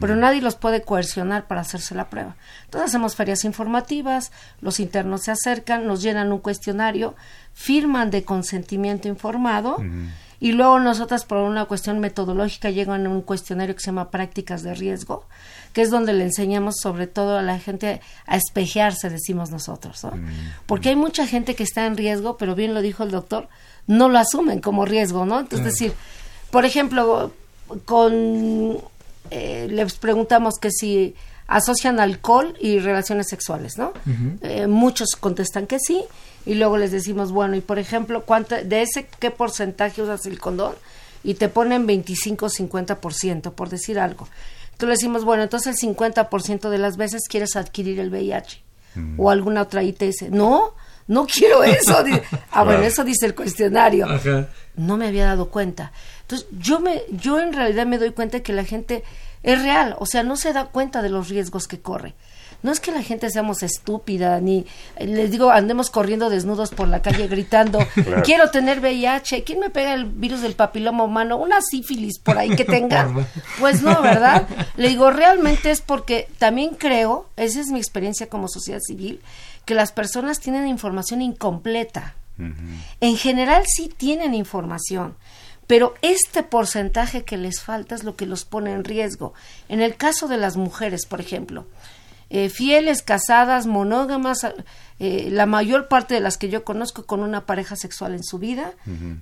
[0.00, 2.36] pero nadie los puede coercionar para hacerse la prueba.
[2.64, 7.16] Entonces hacemos ferias informativas, los internos se acercan, nos llenan un cuestionario,
[7.54, 9.78] firman de consentimiento informado
[10.40, 14.62] y luego nosotras por una cuestión metodológica llegan a un cuestionario que se llama prácticas
[14.62, 15.24] de riesgo,
[15.72, 20.12] que es donde le enseñamos sobre todo a la gente a espejearse, decimos nosotros, ¿no?
[20.12, 20.28] Mm.
[20.66, 23.48] Porque hay mucha gente que está en riesgo, pero bien lo dijo el doctor,
[23.86, 25.40] no lo asumen como riesgo, ¿no?
[25.40, 25.92] Entonces, decir,
[26.50, 27.32] por ejemplo,
[27.84, 28.78] con
[29.30, 31.14] eh, les preguntamos que si
[31.46, 33.92] asocian alcohol y relaciones sexuales, ¿no?
[34.42, 36.02] Eh, muchos contestan que sí
[36.46, 40.38] y luego les decimos, bueno, y por ejemplo, ¿cuánto, de ese qué porcentaje usas el
[40.38, 40.74] condón?
[41.24, 44.28] Y te ponen 25 50%, por decir algo.
[44.66, 48.62] Entonces le decimos, bueno, entonces el 50% de las veces quieres adquirir el VIH
[49.18, 50.30] o alguna otra ITS.
[50.30, 50.74] No,
[51.08, 52.04] no quiero eso.
[52.50, 54.06] Ah, bueno, eso dice el cuestionario.
[54.76, 55.92] No me había dado cuenta.
[56.22, 59.04] Entonces, yo me yo en realidad me doy cuenta que la gente
[59.42, 62.14] es real, o sea, no se da cuenta de los riesgos que corre.
[62.66, 64.66] No es que la gente seamos estúpida, ni
[64.98, 67.78] les digo, andemos corriendo desnudos por la calle gritando,
[68.24, 71.36] quiero tener VIH, ¿quién me pega el virus del papiloma humano?
[71.36, 73.08] Una sífilis por ahí que tenga.
[73.60, 74.48] Pues no, ¿verdad?
[74.76, 79.20] Le digo, realmente es porque también creo, esa es mi experiencia como sociedad civil,
[79.64, 82.16] que las personas tienen información incompleta.
[83.00, 85.14] En general sí tienen información,
[85.68, 89.34] pero este porcentaje que les falta es lo que los pone en riesgo.
[89.68, 91.66] En el caso de las mujeres, por ejemplo,
[92.28, 94.46] eh, fieles, casadas, monógamas,
[94.98, 98.38] eh, la mayor parte de las que yo conozco con una pareja sexual en su
[98.38, 98.72] vida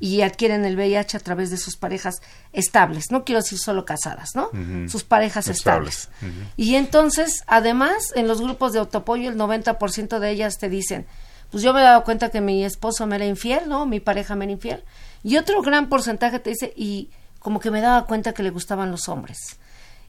[0.00, 4.30] y adquieren el VIH a través de sus parejas estables, no quiero decir solo casadas,
[4.34, 4.48] ¿no?
[4.88, 6.08] Sus parejas estables.
[6.56, 11.06] Y entonces, además, en los grupos de autoapoyo, el 90% de ellas te dicen,
[11.50, 13.84] pues yo me he dado cuenta que mi esposo me era infiel, ¿no?
[13.84, 14.82] Mi pareja me era infiel.
[15.22, 18.90] Y otro gran porcentaje te dice, y como que me daba cuenta que le gustaban
[18.90, 19.58] los hombres.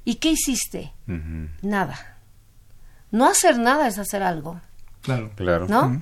[0.05, 0.93] ¿Y qué hiciste?
[1.61, 2.14] Nada.
[3.15, 4.59] No hacer nada es hacer algo,
[5.01, 5.31] Claro.
[5.35, 5.67] Claro.
[5.69, 6.01] ¿no?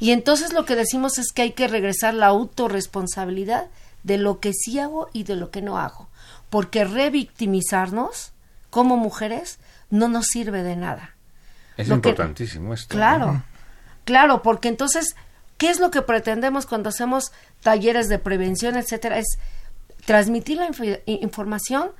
[0.00, 3.66] Y entonces lo que decimos es que hay que regresar la autorresponsabilidad
[4.02, 6.08] de lo que sí hago y de lo que no hago.
[6.50, 8.32] Porque revictimizarnos
[8.70, 9.58] como mujeres
[9.90, 11.14] no nos sirve de nada.
[11.76, 12.94] Es Lo que- importantísimo esto.
[12.94, 13.44] Claro, ¿no?
[14.04, 15.16] claro, porque entonces,
[15.58, 17.32] ¿qué es lo que pretendemos cuando hacemos
[17.62, 19.18] talleres de prevención, etcétera?
[19.18, 19.38] Es
[20.04, 21.90] transmitir la inf- información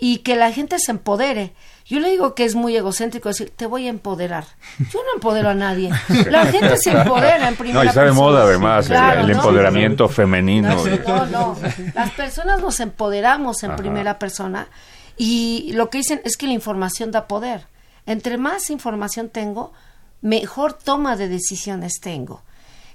[0.00, 1.52] y que la gente se empodere.
[1.84, 4.44] Yo le digo que es muy egocéntrico decir, te voy a empoderar.
[4.78, 5.90] Yo no empodero a nadie.
[6.30, 8.26] La gente se empodera en primera No, y está de persona.
[8.26, 9.32] moda además el- Claro, el, ¿no?
[9.34, 10.76] empoderamiento femenino.
[11.06, 11.56] No, no.
[11.94, 13.76] Las personas nos empoderamos en Ajá.
[13.76, 14.68] primera persona
[15.16, 17.66] y lo que dicen es que la información da poder.
[18.06, 19.72] Entre más información tengo,
[20.22, 22.42] mejor toma de decisiones tengo.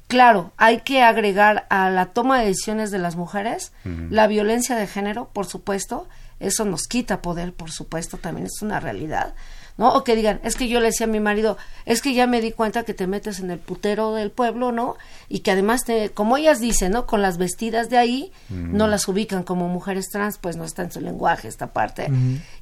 [0.08, 4.88] Claro, hay que agregar a la toma de decisiones de las mujeres la violencia de
[4.88, 6.08] género, por supuesto.
[6.40, 9.34] Eso nos quita poder, por supuesto, también es una realidad.
[9.78, 9.94] ¿No?
[9.94, 12.40] O que digan, es que yo le decía a mi marido, es que ya me
[12.40, 14.96] di cuenta que te metes en el putero del pueblo, ¿no?
[15.28, 17.06] Y que además, te, como ellas dicen, ¿no?
[17.06, 20.94] Con las vestidas de ahí, no las ubican como mujeres trans, pues no está en
[20.94, 22.10] su lenguaje esta parte.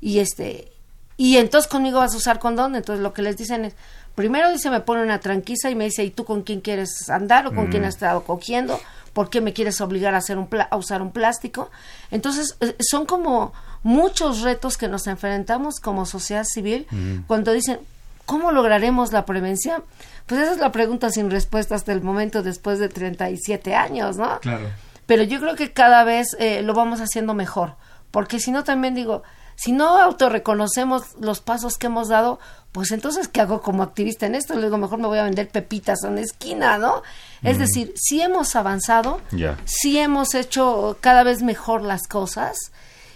[0.02, 0.72] Y este,
[1.18, 3.76] y entonces conmigo vas a usar condón, entonces lo que les dicen es,
[4.16, 7.46] primero dice, me pone una tranquisa y me dice, ¿y tú con quién quieres andar
[7.48, 8.80] o con quién has estado cogiendo?
[9.14, 11.70] ¿Por qué me quieres obligar a, hacer un pla- a usar un plástico?
[12.12, 13.54] Entonces, eh, son como
[13.84, 16.88] muchos retos que nos enfrentamos como sociedad civil
[17.28, 17.80] cuando dicen,
[18.26, 19.84] ¿cómo lograremos la prevención?
[20.26, 24.40] Pues esa es la pregunta sin respuesta hasta el momento después de 37 años, ¿no?
[24.40, 24.70] Claro.
[25.06, 27.76] pero yo creo que cada vez eh, lo vamos haciendo mejor,
[28.10, 29.24] porque si no también digo,
[29.64, 32.40] si no autorreconocemos los pasos que hemos dado,
[32.72, 34.56] pues entonces ¿qué hago como activista en esto?
[34.56, 37.02] Le digo, mejor me voy a vender pepitas en la esquina, ¿no?
[37.44, 39.58] Es decir, sí hemos avanzado, Ya.
[39.66, 42.56] sí hemos hecho cada vez mejor las cosas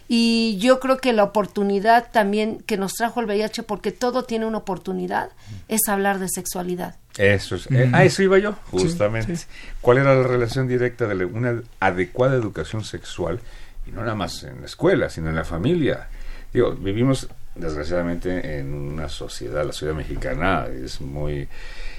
[0.09, 4.45] y yo creo que la oportunidad también que nos trajo el VIH, porque todo tiene
[4.45, 5.29] una oportunidad,
[5.67, 6.95] es hablar de sexualidad.
[7.17, 7.67] Eso es.
[7.71, 9.37] eh, a eso iba yo, justamente.
[9.81, 13.39] ¿Cuál era la relación directa de la- una adecuada educación sexual?
[13.85, 16.07] Y no nada más en la escuela, sino en la familia.
[16.53, 21.47] Digo, vivimos desgraciadamente en una sociedad, la sociedad mexicana es muy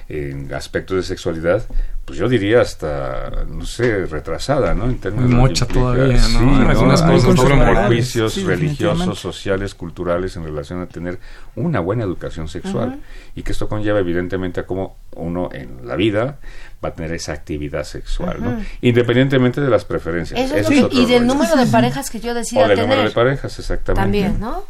[0.09, 1.63] en aspectos de sexualidad,
[2.07, 4.87] pues yo diría hasta, no sé, retrasada, ¿no?
[4.87, 6.19] En términos de Mocha implica- todavía, ¿no?
[6.19, 11.19] Sí, Algunas Hay cosas prejuicios Sí, religiosos, sociales, culturales en relación a tener
[11.57, 13.01] una buena educación sexual
[13.35, 16.39] y que esto conlleva evidentemente a cómo uno en la vida
[16.83, 18.59] va a tener esa actividad sexual, ¿no?
[18.81, 20.41] Independientemente de las preferencias.
[20.41, 21.35] Eso es es y del rollo.
[21.35, 22.89] número de parejas que yo decida o del tener.
[22.89, 24.01] número de parejas, exactamente.
[24.03, 24.65] También, ¿no?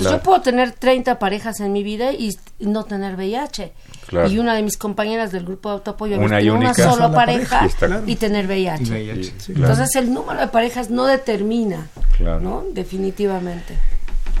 [0.00, 0.16] Pues Claro.
[0.16, 2.30] Yo puedo tener 30 parejas en mi vida y,
[2.60, 3.72] no tener VIH.
[4.06, 4.30] Claro.
[4.30, 6.90] Y una de mis compañeras del grupo de autoapoyo Una tiene y una única.
[6.90, 7.64] sola pareja pareja.
[7.64, 8.90] Y está- y tener VIH.
[8.90, 9.34] VIH.
[9.38, 12.40] Sí, Entonces el número de parejas no determina, Claro.
[12.40, 12.64] ¿no?
[12.72, 13.74] Definitivamente.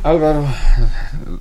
[0.02, 0.46] Álvaro,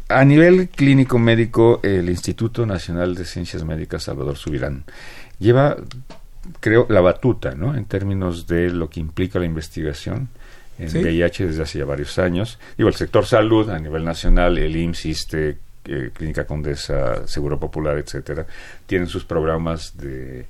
[0.10, 4.84] a nivel clínico médico, el Instituto Nacional de Ciencias Médicas Salvador Subirán
[5.40, 5.78] lleva
[6.60, 7.74] creo, la batuta, ¿no?
[7.76, 10.28] En términos de lo que implica la investigación
[10.80, 11.00] en Sí.
[11.00, 12.58] VIH desde hace ya varios años.
[12.78, 17.98] Digo, el sector salud a nivel nacional, el IMSS, ISSSTE, eh, Clínica Condesa, Seguro Popular,
[17.98, 18.46] etcétera,
[18.86, 20.46] tienen sus programas de,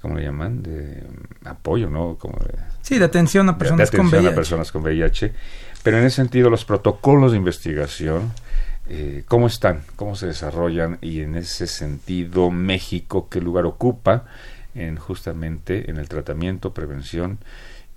[0.00, 0.62] ¿cómo le llaman?
[0.62, 1.02] De
[1.42, 2.16] mm, apoyo, ¿no?
[2.18, 4.32] Como de, Sí, de atención a de- personas de con atención VIH.
[4.32, 5.32] a personas con VIH.
[5.82, 8.32] Pero en ese sentido, los protocolos de investigación,
[8.88, 9.80] eh, ¿cómo están?
[9.96, 10.98] ¿Cómo se desarrollan?
[11.00, 14.24] Y en ese sentido, México, ¿qué lugar ocupa
[14.74, 17.38] en justamente en el tratamiento, prevención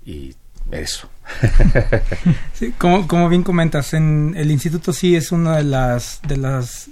[0.06, 0.34] y
[0.70, 1.08] eso?
[2.78, 6.88] Como, como bien comentas, en el instituto sí es una de las de las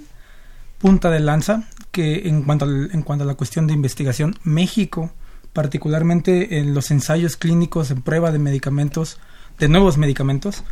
[0.77, 5.11] punta de lanza que en cuanto al- en cuanto a la cuestión de investigación, México,
[5.53, 9.17] particularmente en los ensayos clínicos en prueba de medicamentos,
[9.59, 10.63] de nuevos medicamentos,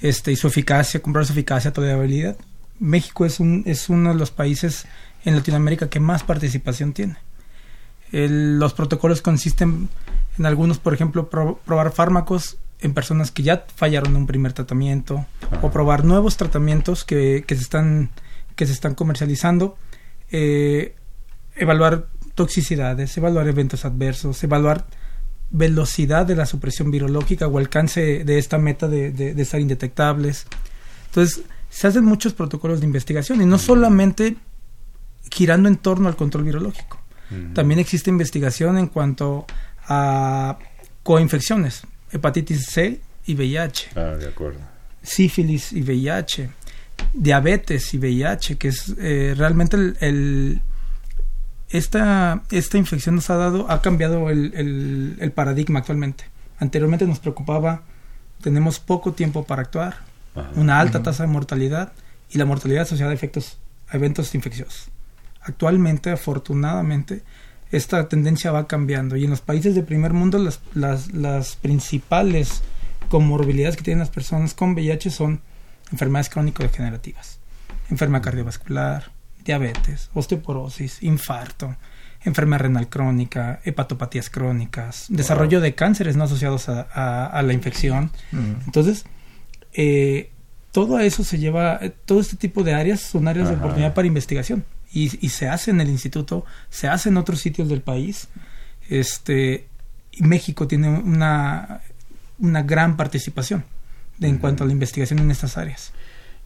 [0.00, 2.36] este y su eficacia, comprar su eficacia, tolerabilidad,
[2.78, 4.86] México es un es uno de los países
[5.24, 7.16] en Latinoamérica que más participación tiene.
[8.12, 9.88] Los protocolos consisten
[10.38, 14.52] en algunos, por ejemplo, pro- probar fármacos en personas que ya fallaron en un primer
[14.52, 15.26] tratamiento
[15.62, 18.10] o probar nuevos tratamientos que, que se están
[18.56, 19.76] que se están comercializando,
[20.30, 20.94] eh,
[21.56, 24.86] evaluar toxicidades, evaluar eventos adversos, evaluar
[25.50, 30.46] velocidad de la supresión virológica o alcance de esta meta de, de- de estar indetectables.
[31.06, 34.36] Entonces, se hacen muchos protocolos de investigación y no solamente
[35.30, 36.98] girando en torno al control virológico.
[37.54, 39.46] También existe investigación en cuanto
[39.90, 40.56] a
[41.02, 41.82] coinfecciones,
[42.12, 44.60] hepatitis C y VIH, Ah, de acuerdo.
[45.02, 46.48] sífilis y VIH,
[47.12, 50.62] diabetes y VIH, que es eh, realmente el, el-
[51.70, 56.24] esta, esta infección nos ha dado, ha cambiado el, el- el paradigma actualmente.
[56.58, 57.82] Anteriormente nos preocupaba,
[58.42, 59.98] tenemos poco tiempo para actuar,
[60.34, 60.50] Ajá.
[60.56, 61.92] una alta tasa de mortalidad
[62.30, 64.88] y la mortalidad asociada a efectos, a eventos infecciosos.
[65.42, 67.22] Actualmente, afortunadamente,
[67.70, 69.16] esta tendencia va cambiando.
[69.16, 72.62] Y en los países de primer mundo las, las, las principales
[73.08, 75.40] comorbilidades que tienen las personas con VIH son
[75.92, 77.38] enfermedades crónico-degenerativas,
[77.90, 79.10] enfermedad cardiovascular,
[79.44, 81.74] diabetes, osteoporosis, infarto,
[82.24, 88.10] enfermedad renal crónica, hepatopatías crónicas, desarrollo de cánceres no asociados a, a- a la infección.
[88.66, 89.04] Entonces,
[89.72, 90.30] eh,
[90.72, 94.06] todo eso se lleva, eh, todo este tipo de áreas son áreas de oportunidad para
[94.06, 98.28] investigación y, y se hace en el instituto, se hace en otros sitios del país.
[98.88, 99.66] Este,
[100.12, 101.80] y México tiene una,
[102.38, 103.64] una gran participación
[104.18, 105.92] de- en cuanto a la investigación en estas áreas.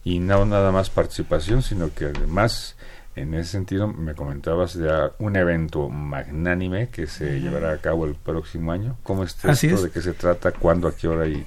[0.03, 2.75] Y no nada más participación, sino que además,
[3.15, 8.13] en ese sentido, me comentabas de un evento magnánime que se llevará a cabo el
[8.13, 8.97] próximo año.
[9.01, 9.77] ¿Cómo está Así esto?
[9.79, 9.83] es.
[9.85, 10.51] ¿De qué se trata?
[10.51, 10.87] ¿Cuándo?
[10.87, 11.27] ¿A qué hora?
[11.27, 11.43] ¿Y?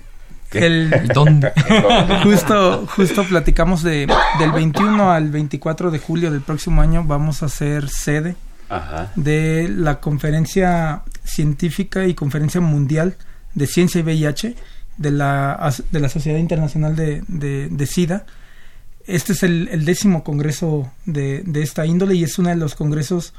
[0.53, 1.53] El, ¿Y dónde?
[2.23, 4.07] justo, justo platicamos de,
[4.39, 8.35] del 21 al 24 de julio del próximo año vamos a ser sede
[8.69, 9.13] Ajá.
[9.17, 13.17] de la conferencia científica y conferencia mundial
[13.55, 14.57] de ciencia y VIH
[14.97, 18.25] de la, de la Sociedad Internacional de, de- de SIDA.
[19.07, 22.75] Este es el, el décimo congreso de, de esta índole y es uno de los
[22.75, 23.33] congresos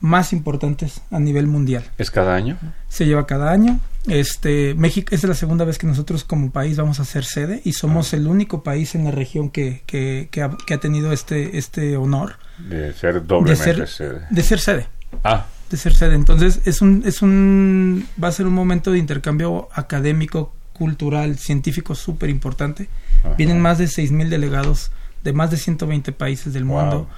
[0.00, 1.84] más importantes a nivel mundial.
[1.98, 2.58] ¿Es cada año?
[2.88, 3.80] Se lleva cada año.
[4.06, 7.72] Este, México es la segunda vez que nosotros como país vamos a ser sede y
[7.72, 11.58] somos el único país en la región que, que, que ha, que ha tenido este,
[11.58, 14.20] este honor De ser de doblemente ser, sede.
[14.30, 14.86] de ser sede
[15.24, 16.14] Ah, de ser sede.
[16.14, 21.94] Entonces es un, es un, va a ser un momento de intercambio académico, cultural, científico
[21.96, 22.88] súper importante.
[23.36, 24.92] Vienen más de 6.000 delegados
[25.24, 26.80] de más de 120 países del Wow.
[26.80, 27.08] mundo.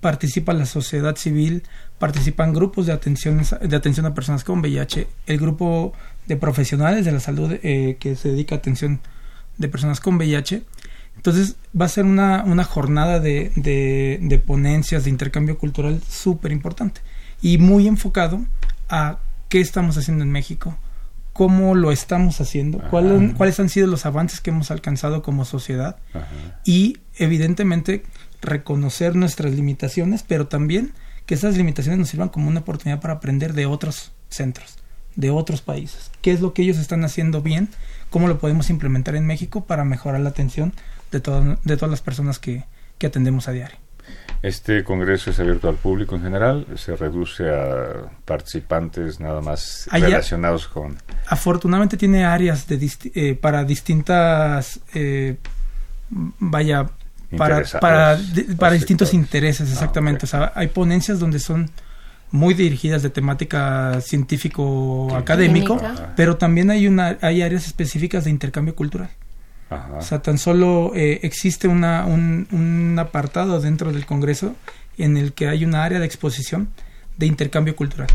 [0.00, 1.64] Participa la sociedad civil,
[1.98, 5.92] participan grupos de atención, de atención a personas con VIH, el grupo
[6.26, 9.00] de profesionales de la salud eh, que se dedica a atención
[9.56, 10.62] de personas con VIH.
[11.16, 16.52] Entonces va a ser una, una jornada de, de, de ponencias, de intercambio cultural súper
[16.52, 17.00] importante
[17.42, 18.40] y muy enfocado
[18.88, 19.18] a
[19.48, 20.76] qué estamos haciendo en México,
[21.32, 25.96] cómo lo estamos haciendo, cuál- cuáles han sido los avances que hemos alcanzado como sociedad
[26.14, 26.26] ajá.
[26.64, 28.04] y evidentemente
[28.40, 30.92] reconocer nuestras limitaciones, pero también
[31.26, 34.78] que esas limitaciones nos sirvan como una oportunidad para aprender de otros centros,
[35.16, 37.68] de otros países, qué es lo que ellos están haciendo bien,
[38.10, 40.72] cómo lo podemos implementar en México para mejorar la atención
[41.10, 42.64] de, todo- de todas las personas que,
[42.98, 43.76] que atendemos a diario.
[44.40, 50.06] Este congreso es abierto al público en general, se reduce a participantes nada más Allá-
[50.06, 50.96] relacionados con...
[51.26, 55.36] afortunadamente tiene áreas de disti- eh, para distintas eh,
[56.10, 56.88] vaya
[57.36, 58.18] para para,
[58.58, 61.70] para distintos intereses Ah, exactamente o sea hay ponencias donde son
[62.30, 66.12] muy dirigidas de temática científico académico Clínica.
[66.16, 69.10] pero también hay una hay áreas específicas de intercambio cultural
[69.70, 69.94] Ajá.
[69.98, 74.56] o sea, tan solo eh, existe una, un, un apartado dentro del Congreso
[74.96, 76.70] en el que hay una área de exposición
[77.18, 78.08] de intercambio cultural.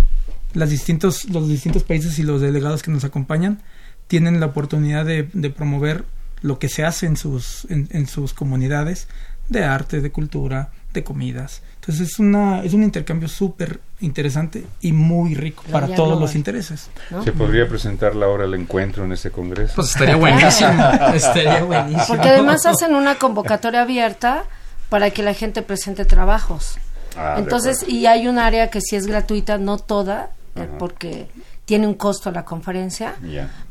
[0.54, 3.62] las distintos, los distintos países y los delegados que nos acompañan
[4.08, 6.06] tienen la oportunidad de, de promover
[6.44, 9.08] lo que se hace en sus, en, en sus comunidades
[9.50, 11.62] de arte, de cultura, de comidas.
[11.80, 16.26] Entonces es, una, es un intercambio súper interesante y muy rico para ya todos global.
[16.26, 16.90] los intereses.
[17.10, 17.24] ¿no?
[17.24, 19.74] ¿Se podría presentar la hora del encuentro en este congreso?
[19.76, 20.72] Pues estaría buenísimo.
[21.14, 22.06] estaría buenísimo.
[22.08, 24.44] Porque además hacen una convocatoria abierta
[24.90, 26.78] para que la gente presente trabajos.
[27.18, 30.78] Ah, Entonces, y hay un área que sí es gratuita, no toda, eh, Ajá.
[30.78, 31.28] porque
[31.66, 33.16] tiene un costo la conferencia.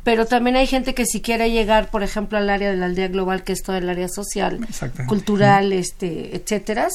[0.03, 3.09] Pero también hay gente que si quiere llegar, por ejemplo, al área de la aldea
[3.09, 4.67] global, que es todo el área social,
[5.07, 6.89] cultural, este, etcétera,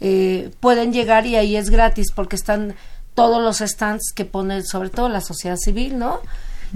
[0.00, 2.74] eh, pueden llegar y ahí es gratis porque están
[3.14, 6.20] todos los stands que pone sobre todo la sociedad civil, ¿no?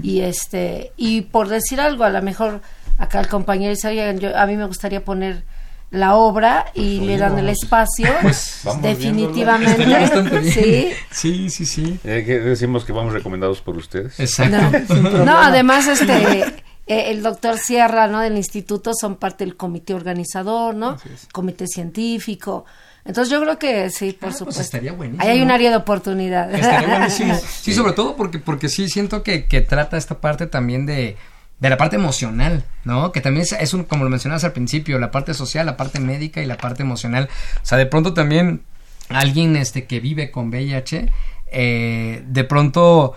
[0.01, 2.61] Y este y por decir algo, a lo mejor
[2.97, 5.43] acá el compañero dice, "Oigan, yo a mí me gustaría poner
[5.91, 10.53] la obra y le dan el espacio, Pues, definitivamente, Estaría bastante bien.
[10.53, 10.89] sí.
[11.11, 11.99] Sí, sí, sí.
[12.03, 14.19] Eh, que decimos que vamos recomendados por ustedes.
[14.19, 14.95] Exacto.
[14.95, 16.39] No, no, además este
[16.87, 18.21] eh, el doctor Sierra, ¿no?
[18.21, 20.97] del instituto son parte del comité organizador, ¿no?
[21.31, 22.65] Comité científico.
[23.03, 24.61] Entonces yo creo que sí, por Ah, pues supuesto.
[24.61, 25.23] estaría buenísimo.
[25.23, 26.53] Ahí hay un área de oportunidad.
[26.53, 27.35] Estaría buenísimo.
[27.61, 31.17] Sí, sobre todo porque, porque sí siento que, que trata esta parte también de,
[31.61, 33.13] de la parte emocional, ¿no?
[33.13, 35.99] Que también es, es un, como lo mencionabas al principio, la parte social, la parte
[36.01, 37.29] médica y la parte emocional.
[37.61, 38.63] O sea, de pronto también
[39.09, 41.09] alguien este que vive con VIH,
[41.53, 43.13] eh, de pronto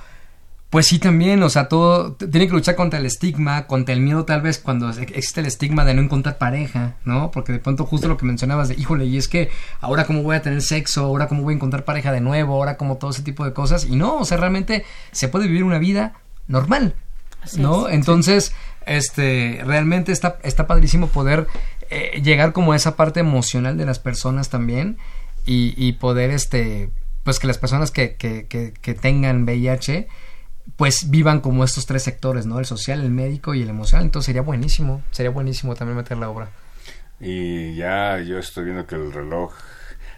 [0.70, 4.24] pues sí, también, o sea, todo tiene que luchar contra el estigma, contra el miedo
[4.24, 7.30] tal vez cuando ex- existe el estigma de no encontrar pareja, ¿no?
[7.30, 10.34] Porque de pronto justo lo que mencionabas de, híjole, y es que ahora cómo voy
[10.34, 13.22] a tener sexo, ahora cómo voy a encontrar pareja de nuevo, ahora como todo ese
[13.22, 16.14] tipo de cosas, y no, o sea, realmente se puede vivir una vida
[16.48, 16.96] normal,
[17.44, 17.88] Así ¿no?
[17.88, 17.94] es.
[17.94, 18.52] Entonces,
[18.86, 21.46] este, realmente está, está padrísimo poder
[21.90, 24.98] eh, llegar como a esa parte emocional de las personas también
[25.46, 26.90] y, y poder, este,
[27.22, 30.08] pues que las personas que, que, que, que tengan VIH,
[30.76, 32.58] pues vivan como estos tres sectores, ¿no?
[32.58, 34.06] El social, el médico y el emocional.
[34.06, 36.50] Entonces sería buenísimo, sería buenísimo también meter la obra.
[37.20, 39.52] Y ya yo estoy viendo que el reloj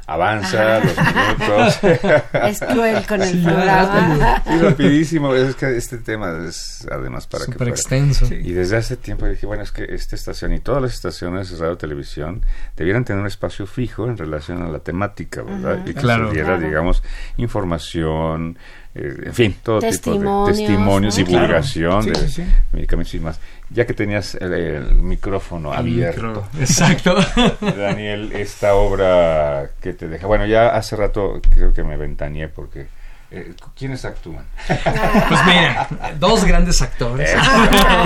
[0.07, 1.79] avanza, los minutos.
[2.47, 4.43] Es cruel con el Sí, programa.
[4.47, 7.71] y rapidísimo, es que este tema es además para que Súper fuera.
[7.73, 8.27] extenso.
[8.33, 11.59] Y desde hace tiempo dije, bueno, es que esta estación y todas las estaciones de
[11.59, 12.45] radio televisión
[12.77, 15.81] debieran tener un espacio fijo en relación a la temática, ¿verdad?
[15.85, 16.31] Y que Claro.
[16.31, 16.61] Claro.
[16.61, 17.03] digamos,
[17.37, 18.59] información,
[18.99, 21.25] en fin, todo Testimonios, tipo de testimonios, ¿no?
[21.25, 22.21] divulgación Claro.
[22.21, 22.51] de Sí, sí, sí.
[22.73, 23.41] medicamentos y más.
[23.71, 27.17] Ya que tenías el, el micrófono abierto, Exacto.
[27.61, 30.27] Daniel, esta obra que te deja.
[30.27, 32.87] Bueno, ya hace rato creo que me ventaneé porque.
[33.31, 34.45] Eh, ¿Quiénes actúan?
[35.29, 37.35] Pues mira, dos grandes actores.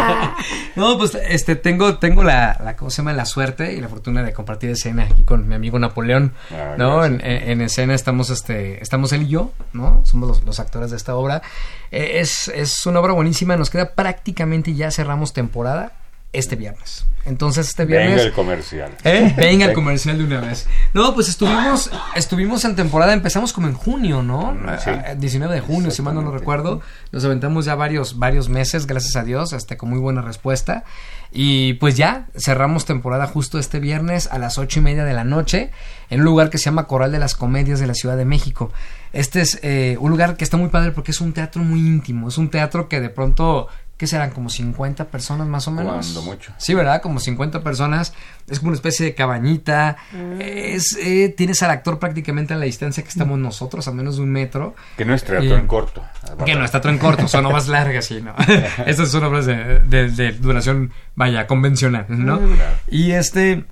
[0.77, 3.13] no, pues este tengo tengo la, la ¿cómo se llama?
[3.13, 7.05] la suerte y la fortuna de compartir escena aquí con mi amigo Napoleón, Ah, ¿no?
[7.05, 10.03] En, escena estamos este estamos él y yo, ¿no?
[10.07, 11.43] Somos los, los actores de esta obra.
[11.91, 15.93] Eh, es es una obra buenísima, nos queda prácticamente ya cerramos temporada
[16.33, 17.07] este viernes.
[17.27, 18.93] Entonces este viernes Venga el comercial.
[19.05, 19.35] ¿Eh?
[19.37, 20.67] Venga el comercial de una vez.
[20.95, 24.53] No, pues estuvimos, estuvimos en temporada, empezamos como en junio, ¿no?
[24.53, 24.91] Mm, sí.
[24.91, 26.81] A- a 19 de junio, si mal no lo recuerdo.
[27.13, 30.85] Nos aventamos ya varios, varios meses, gracias a Dios, este, con muy buena respuesta.
[31.33, 35.25] Y pues ya, cerramos temporada justo este viernes a las ocho y media de la
[35.25, 35.71] noche,
[36.09, 38.73] en un lugar que se llama Coral de las Comedias de la Ciudad de México.
[39.13, 42.29] Este es eh, un lugar que está muy padre porque es un teatro muy íntimo,
[42.29, 43.69] es un teatro que de pronto
[44.01, 44.31] ¿qué serán?
[44.31, 45.93] Como 50 personas más o menos.
[45.93, 46.55] Cuando mucho.
[46.57, 47.03] Sí, ¿verdad?
[47.03, 48.15] Como 50 personas.
[48.49, 49.99] Es como una especie de cabañita.
[50.41, 54.23] Es, eh, tienes al actor prácticamente a la distancia que estamos nosotros, a menos de
[54.23, 54.75] un metro.
[54.97, 56.03] Que no es teatro Y- en corto.
[56.47, 58.35] Que no, está todo en corto, son obras largas, sí, ¿no?
[58.87, 62.41] Estas son obras de, de- de duración, vaya, convencional, ¿no?
[62.89, 63.65] Y este...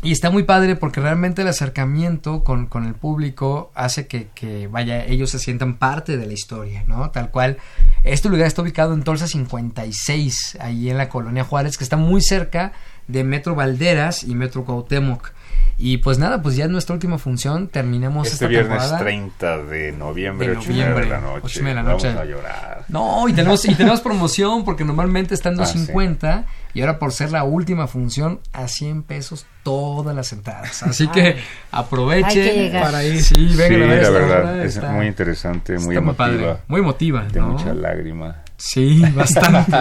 [0.00, 4.68] Y está muy padre porque realmente el acercamiento con, con el público hace que, que,
[4.68, 7.10] vaya, ellos se sientan parte de la historia, ¿no?
[7.10, 7.58] Tal cual.
[8.04, 12.22] Este lugar está ubicado en Tolsa 56, ahí en la colonia Juárez, que está muy
[12.22, 12.72] cerca
[13.08, 15.32] de Metro Valderas y Metro Cuauhtémoc.
[15.80, 18.98] Y pues nada, pues ya es nuestra última función, terminamos Este esta viernes temporada.
[18.98, 21.40] 30 de noviembre, De 8 y media de la noviembre, noche.
[21.44, 22.18] ocho y media de la Vamos noche.
[22.18, 22.84] a llorar.
[22.88, 25.74] No, y tenemos, y tenemos promoción porque normalmente está en Ah, sí.
[25.78, 30.82] 250 y ahora por ser la última función a 100 pesos todas las entradas.
[30.82, 31.36] Así que
[31.70, 32.78] aprovechen que.
[32.80, 33.22] Para ir.
[33.22, 36.60] Sí, Sí, vengan a ver la verdad, es está- muy interesante, muy está padre, emotiva.
[36.66, 37.48] muy emotiva, de ¿no?
[37.50, 38.42] mucha lágrima.
[38.60, 39.72] Sí, bastante.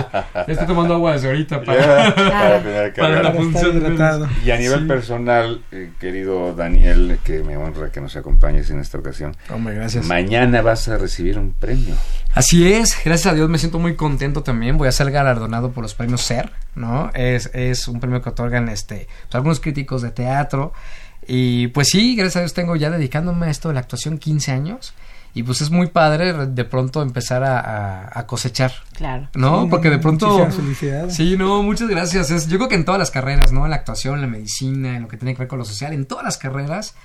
[0.47, 3.75] Estoy tomando agua desde ahorita para, para tener que para la función.
[3.77, 4.29] hidratado.
[4.45, 4.85] Y a nivel Sí.
[4.85, 9.35] personal, eh, querido Daniel, que me honra que nos acompañes en esta ocasión.
[9.49, 10.05] Hombre, gracias.
[10.05, 11.95] Mañana vas a recibir un premio.
[12.35, 14.77] Así es, gracias a Dios me siento muy contento también.
[14.77, 17.09] Voy a ser galardonado por los premios SER, ¿no?
[17.15, 20.71] Es, es un premio que otorgan este, pues, algunos críticos de teatro.
[21.27, 24.51] Y pues sí, gracias a Dios tengo ya dedicándome a esto de la actuación 15
[24.51, 24.93] años.
[25.33, 28.71] Y pues es muy padre de pronto empezar a, a- a cosechar.
[28.93, 29.27] Claro.
[29.35, 29.63] ¿No?
[29.63, 30.49] Sí, Porque de pronto...
[30.51, 31.15] felicidades.
[31.15, 32.31] Sí, no, muchas gracias.
[32.31, 33.65] Es, yo creo que en todas las carreras, ¿no?
[33.65, 35.93] En la actuación, en la medicina, en lo que tiene que ver con lo social,
[35.93, 36.95] en todas las carreras,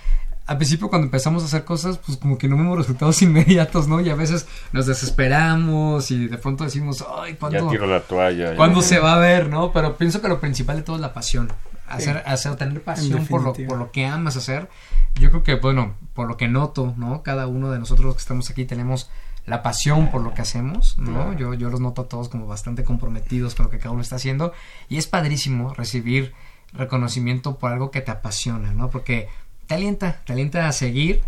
[0.47, 4.01] al principio cuando empezamos a hacer cosas, pues como que no vemos resultados inmediatos, ¿no?
[4.01, 8.51] Y a veces nos desesperamos y de pronto decimos, ay, Ya ¿cuándo, tiro la toalla.
[8.51, 9.73] ya- ¿cuándo se va a ver, no?
[9.73, 11.49] Pero pienso que lo principal de todo es la pasión.
[11.97, 14.69] Hacer, hacer tener pasión por lo, por lo que amas hacer.
[15.15, 17.23] Yo creo que, bueno, por lo que noto, ¿no?
[17.23, 19.11] Cada uno de nosotros los que estamos aquí tenemos
[19.45, 21.33] la pasión por lo que hacemos, ¿no?
[21.37, 24.17] Yo, yo los noto a todos como bastante comprometidos con lo que cada uno está
[24.17, 24.53] haciendo
[24.89, 26.33] y es padrísimo recibir
[26.73, 28.89] reconocimiento por algo que te apasiona, ¿no?
[28.91, 29.29] Porque
[29.67, 31.21] te alienta, te alienta a seguir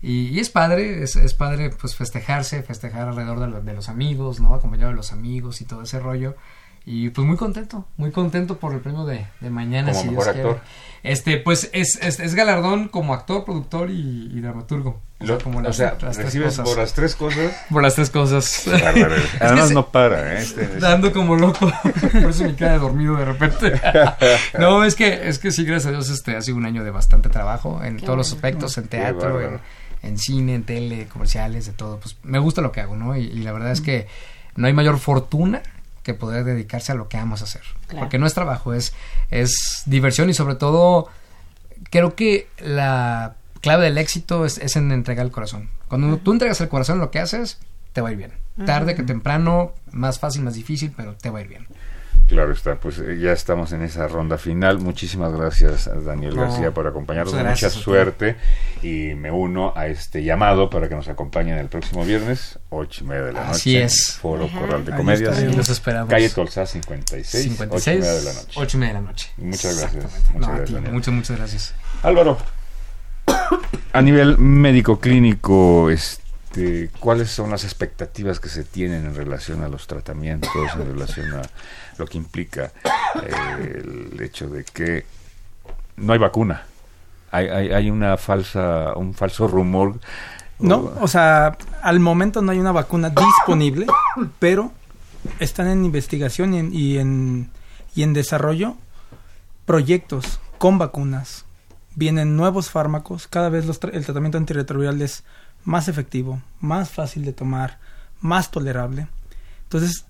[0.00, 3.88] y, y es padre, es, es padre pues festejarse, festejar alrededor de, lo- de los
[3.88, 4.54] amigos, ¿no?
[4.54, 6.36] Acompañado de los amigos y todo ese rollo.
[6.84, 9.92] Y pues muy contento, muy contento por el premio de, de mañana.
[9.92, 10.48] Como si mejor Dios quiere.
[10.50, 10.62] actor.
[11.04, 15.00] Este, pues es, es, es galardón como actor, productor y, y dramaturgo.
[15.20, 16.64] O sea, Lo- como o las- sea, las tres recibes cosas.
[16.68, 17.52] por las tres cosas.
[17.70, 18.64] Por las tres cosas.
[19.40, 20.42] Además no para, ¿eh?
[20.42, 21.70] Este- Dando como loco.
[22.12, 23.80] Por eso me queda dormido de repente.
[24.58, 26.90] no, es que, es que sí, gracias a Dios, este ha sido un año de
[26.90, 29.60] bastante trabajo en Qué todos los aspectos, en teatro, en,
[30.02, 32.00] en cine, en tele, comerciales, de todo.
[32.00, 33.16] Pues me gusta lo que hago, ¿no?
[33.16, 34.08] Y, y la verdad es que
[34.56, 35.62] no hay mayor fortuna
[36.02, 37.62] que poder dedicarse a lo que amas hacer.
[37.86, 38.04] Claro.
[38.04, 38.92] Porque no es trabajo, es,
[39.30, 41.08] es diversión y sobre todo
[41.90, 45.70] creo que la clave del éxito es, es en entregar el corazón.
[45.88, 47.58] Cuando tú entregas el corazón lo que haces,
[47.92, 48.32] te va a ir bien.
[48.66, 51.66] Tarde que temprano, más fácil, más difícil, pero te va a ir bien.
[52.32, 54.78] Claro está, pues eh, ya estamos en esa ronda final.
[54.78, 57.34] Muchísimas gracias a Daniel No, García por acompañarnos.
[57.34, 58.36] muchas Mucha gracias suerte
[58.82, 63.06] y me uno a este llamado para que nos acompañen el próximo viernes, ocho y
[63.08, 63.52] media de la noche.
[63.52, 64.18] Así es.
[64.20, 64.58] Foro Ajá.
[64.60, 65.42] Corral de Ahí Comedias.
[65.56, 66.08] los esperamos.
[66.08, 68.52] Calle Tolsá 56, 56, ocho y media de la noche.
[68.54, 69.30] 8 y media de la noche.
[69.36, 70.04] Muchas gracias.
[70.32, 70.92] Muchas No, a gracias.
[70.92, 71.74] Muchas, muchas gracias.
[72.02, 72.38] Álvaro,
[73.92, 76.22] a nivel médico clínico, este,
[77.00, 81.42] ¿cuáles son las expectativas que se tienen en relación a los tratamientos, en relación a
[81.98, 82.72] lo que implica
[83.22, 85.06] eh, el hecho de que
[85.96, 86.64] no hay vacuna?
[87.30, 89.98] Hay, hay, hay una falsa, un falso rumor.
[90.58, 93.86] No, o sea, al momento no hay una vacuna disponible,
[94.38, 94.70] pero
[95.38, 97.50] están en investigación y en, y en,
[97.94, 98.76] y en desarrollo
[99.64, 101.46] proyectos con vacunas.
[101.94, 105.24] Vienen nuevos fármacos, cada vez los tra- el tratamiento antirretroviral es
[105.64, 107.78] más efectivo, más fácil de tomar,
[108.20, 109.06] más tolerable.
[109.64, 110.04] Entonces,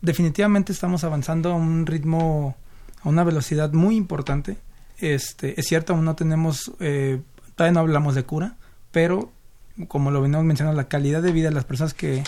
[0.00, 2.56] definitivamente estamos avanzando a un ritmo,
[3.02, 4.56] a una velocidad muy importante.
[4.98, 7.20] Este, es cierto, aún no tenemos, eh,
[7.54, 8.56] todavía no hablamos de cura,
[8.90, 9.32] pero
[9.86, 12.24] como lo venimos mencionando, la calidad de vida de las personas que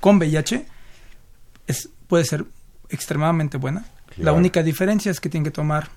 [0.00, 0.66] con VIH
[1.66, 2.44] es, puede ser
[2.88, 3.86] extremadamente buena.
[4.16, 5.88] La única diferencia es que tienen que tomar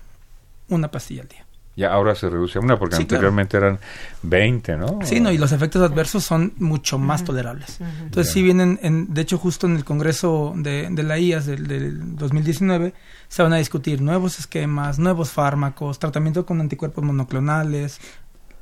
[0.68, 1.46] una pastilla al día.
[1.78, 3.28] Ya ahora se reduce a una, porque Sí, claro.
[3.28, 3.78] anteriormente eran
[4.22, 4.98] 20, ¿no?
[5.04, 7.80] Sí, no, y los efectos adversos son mucho más tolerables.
[7.80, 8.32] Entonces, Ya.
[8.34, 12.16] sí vienen, en, de hecho, justo en el Congreso de, de la IAS del, del
[12.16, 12.94] 2019,
[13.28, 18.00] se van a discutir nuevos esquemas, nuevos fármacos, tratamiento con anticuerpos monoclonales,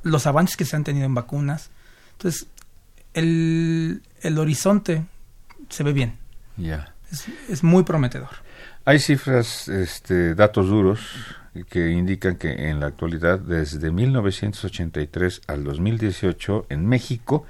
[0.03, 1.71] los avances que se han tenido en vacunas.
[2.13, 2.45] Entonces,
[3.15, 5.05] el, el horizonte
[5.69, 6.17] se ve bien,
[6.55, 6.93] Ya.
[7.11, 8.29] es, es muy prometedor.
[8.85, 10.99] Hay cifras, este, datos duros
[11.65, 17.45] que indican que en la actualidad, desde 1983 al 2018, en México,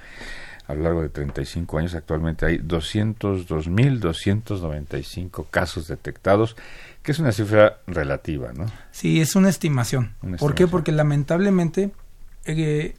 [0.66, 6.56] a lo largo de 35 años, actualmente hay 202.295 casos detectados,
[7.02, 8.66] que es una cifra relativa, ¿no?
[8.90, 10.14] Sí, es una estimación.
[10.22, 10.66] Una ¿Por qué?
[10.66, 11.90] Porque lamentablemente
[12.44, 12.94] eh,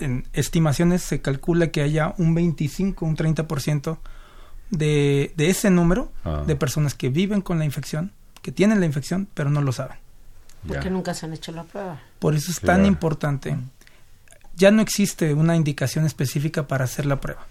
[0.00, 3.98] en estimaciones se calcula que haya un 25, un 30%
[4.70, 6.44] de, de ese número Ah.
[6.46, 8.12] de personas que viven con la infección,
[8.42, 9.98] que tienen la infección, pero no lo saben.
[10.64, 10.74] Ya.
[10.74, 12.00] Porque nunca se han hecho la prueba.
[12.18, 12.78] Por eso es Claro.
[12.78, 13.56] tan importante.
[14.56, 17.46] Ya no existe una indicación específica para hacer la prueba.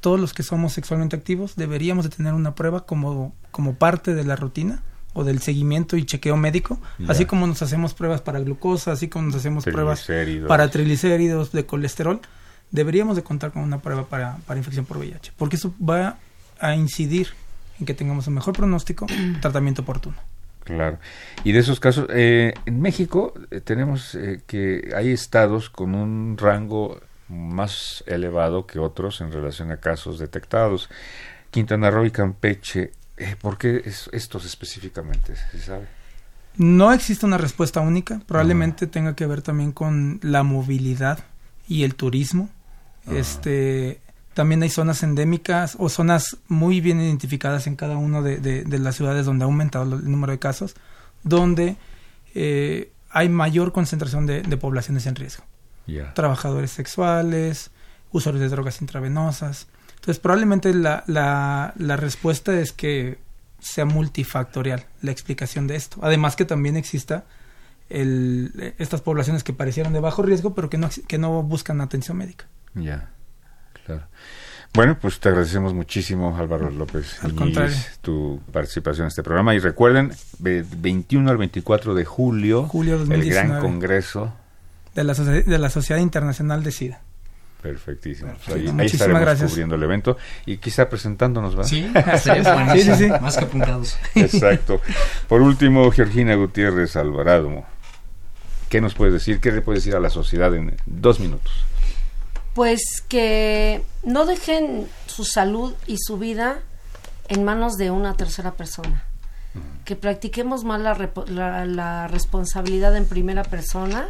[0.00, 4.24] Todos los que somos sexualmente activos deberíamos de tener una prueba como, como parte de
[4.24, 4.82] la rutina
[5.12, 7.10] o del seguimiento y chequeo médico, Ya.
[7.10, 10.06] así como nos hacemos pruebas para glucosa, así como nos hacemos pruebas
[10.46, 12.20] para triglicéridos, de colesterol,
[12.70, 16.18] deberíamos de contar con una prueba para, para infección por VIH, porque eso va
[16.60, 17.28] a incidir
[17.80, 19.06] en que tengamos un mejor pronóstico,
[19.40, 20.16] tratamiento oportuno.
[20.66, 20.98] Claro.
[21.44, 26.36] Y de esos casos, eh, en México eh, tenemos eh, que hay estados con un
[26.36, 30.90] rango más elevado que otros en relación a casos detectados.
[31.50, 35.34] Quintana Roo y Campeche, eh, ¿por qué es- estos específicamente?
[35.52, 35.86] ¿Se sabe?
[36.56, 41.20] No existe una respuesta única, probablemente tenga que ver también con la movilidad
[41.68, 42.48] y el turismo.
[43.10, 44.00] Este,
[44.36, 48.78] también hay zonas endémicas o zonas muy bien identificadas en cada una de, de- de
[48.78, 50.74] las ciudades donde ha aumentado el número de casos,
[51.22, 51.76] donde
[52.34, 55.44] eh, hay mayor concentración de, de poblaciones en riesgo.
[56.14, 57.70] Trabajadores sexuales,
[58.12, 59.68] usuarios de drogas intravenosas.
[59.94, 63.18] Entonces, probablemente la, la, la respuesta es que
[63.58, 65.98] sea multifactorial la explicación de esto.
[66.02, 67.24] Además que también exista
[67.88, 72.18] el, estas poblaciones que parecieron de bajo riesgo, pero que no, que no buscan atención
[72.18, 72.46] médica.
[72.74, 73.10] Ya,
[73.86, 74.02] claro.
[74.74, 77.74] Bueno, pues te agradecemos muchísimo, Álvaro López, Al contrario.
[78.02, 79.54] tu participación en este programa.
[79.54, 83.48] Y recuerden, de 21 al 24 de julio, Julio el 2019.
[83.48, 84.34] gran congreso.
[84.94, 87.00] De la, de la Sociedad Internacional de SIDA.
[87.62, 88.28] Perfectísimo.
[88.32, 88.60] Pues Perfecto.
[88.60, 89.50] ahí, ahí Muchísimas estaremos gracias.
[89.50, 91.64] cubriendo el evento y quizá presentándonos, ¿va?
[91.64, 92.96] Sí, estaría buenísimo.
[92.96, 93.20] Sí, sí, sí.
[93.22, 93.98] Más que apuntados.
[94.14, 94.80] Exacto.
[95.26, 97.64] Por último, Georgina Gutiérrez Alvarado.
[98.68, 99.40] ¿Qué nos puedes decir?
[99.40, 101.64] ¿Qué le puedes decir a la sociedad en dos minutos?
[102.56, 106.58] Pues que no dejen su salud y su vida
[107.28, 109.04] en manos de una tercera persona.
[109.84, 110.94] Que practiquemos más la,
[111.28, 114.08] la- la responsabilidad en primera persona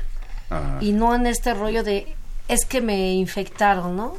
[0.80, 2.14] y no en este rollo de
[2.49, 4.16] es que me infectaron, ¿no?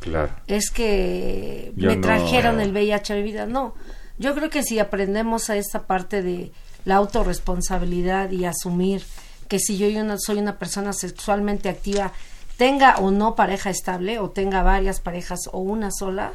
[0.00, 0.30] claro.
[0.46, 3.46] es que Yo me no- trajeron el VIH a mi vida.
[3.46, 3.74] No,
[4.18, 6.52] yo creo que si aprendemos a esta parte de
[6.84, 9.02] la autorresponsabilidad y asumir
[9.48, 9.86] que si yo
[10.18, 12.12] soy una persona sexualmente activa,
[12.56, 16.32] tenga o no pareja estable, o tenga varias parejas o una sola,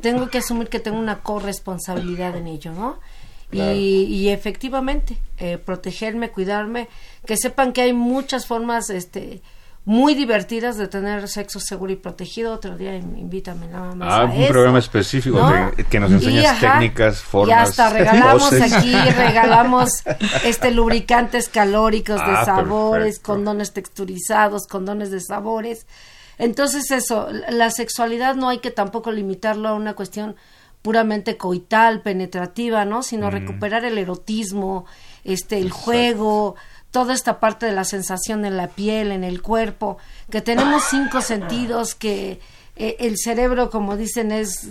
[0.00, 2.98] tengo que asumir que tengo una corresponsabilidad en ello, ¿no?
[3.50, 3.76] Claro.
[3.76, 6.88] Y, y efectivamente, eh, protegerme, cuidarme,
[7.26, 9.42] que sepan que hay muchas formas, este,
[9.84, 12.52] muy divertidas de tener sexo seguro y protegido.
[12.52, 14.08] Otro día in- invítame nada más.
[14.12, 15.72] Ah, a un eso, programa específico ¿no?
[15.72, 19.90] de- que nos Y, enseñas ajá, técnicas, Y formas, hasta regalamos aquí, regalamos
[20.44, 23.32] este lubricantes calóricos de Ah, sabores, perfecto.
[23.32, 25.86] condones texturizados, condones de sabores.
[26.38, 30.36] Entonces eso, la sexualidad no hay que tampoco limitarlo a una cuestión
[30.80, 33.02] puramente coital, penetrativa, ¿no?
[33.02, 34.84] Sino recuperar el erotismo,
[35.24, 36.56] este, el juego,
[36.92, 39.98] toda esta parte de la sensación en la piel, en el cuerpo,
[40.30, 42.38] que tenemos cinco sentidos, que
[42.76, 44.68] eh, el cerebro, como dicen, es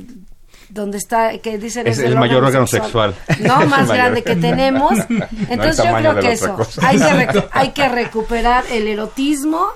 [0.69, 3.15] donde está, que dicen Es el el mayor órgano sexual.
[3.39, 4.93] no más grande que tenemos.
[5.09, 9.67] No Entonces yo creo que eso, hay que, hay que recuperar el erotismo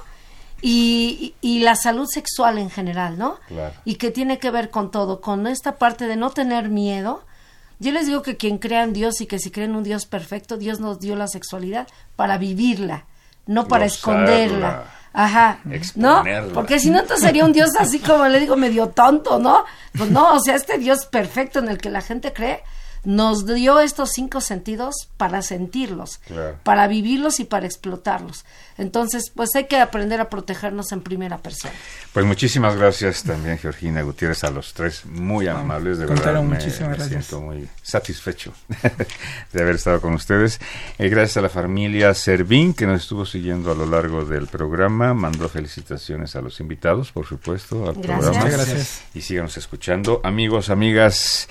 [0.61, 3.39] y, y la salud sexual en general, ¿no?
[3.47, 3.73] Claro.
[3.83, 7.23] Y que tiene que ver con todo, con esta parte de no tener miedo.
[7.79, 10.05] Yo les digo que quien crea en Dios y que si creen en un Dios
[10.05, 13.05] perfecto, Dios nos dio la sexualidad para vivirla,
[13.45, 14.23] no para Gozarla.
[14.23, 14.83] esconderla.
[15.17, 15.59] Ajá,
[15.95, 16.23] ¿no?
[16.53, 19.63] Porque si no, entonces sería un Dios así como le digo, medio tonto, ¿no?
[19.97, 22.63] Pues no, o sea, este Dios perfecto en el que la gente cree,
[23.05, 26.57] nos dio estos cinco sentidos para sentirlos, Claro.
[26.63, 28.45] para vivirlos y para explotarlos.
[28.77, 31.73] Entonces, pues hay que aprender a protegernos en primera persona.
[32.11, 36.15] Pues muchísimas gracias también, Georgina Gutiérrez, a los tres, muy amables, de verdad.
[36.15, 37.25] contrario, Me, muchísimas me gracias.
[37.25, 38.53] siento muy satisfecho
[39.53, 40.59] de haber estado con ustedes.
[40.97, 45.13] Eh, gracias a la familia Servín, que nos estuvo siguiendo a lo largo del programa.
[45.13, 48.05] Mandó felicitaciones a los invitados, por supuesto, al Gracias.
[48.19, 48.45] programa.
[48.45, 49.01] Muchas gracias.
[49.13, 50.19] Y síganos escuchando.
[50.23, 51.47] Amigos, amigas,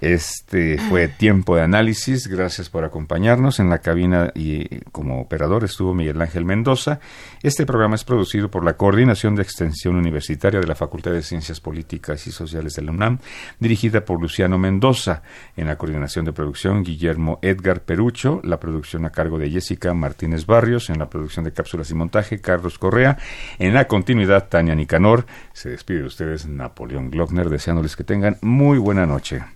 [0.00, 2.28] este fue Tiempo de Análisis.
[2.28, 3.60] Gracias por acompañarnos.
[3.60, 7.00] En la cabina y como operador estuvo Miguel Ángel Mendoza.
[7.42, 11.60] Este programa es producido por la Coordinación de Extensión Universitaria de la Facultad de Ciencias
[11.60, 13.18] Políticas y Sociales de la UNAM,
[13.58, 15.22] dirigida por Luciano Mendoza.
[15.56, 18.40] En la coordinación de producción, Guillermo Edgar Perucho.
[18.44, 20.90] La producción a cargo de Jessica Martínez Barrios.
[20.90, 23.16] En la producción de cápsulas y montaje, Carlos Correa.
[23.58, 25.24] En la continuidad, Tania Nicanor.
[25.54, 29.55] Se despide de ustedes Napoleón Glockner, deseándoles que tengan muy buena noche.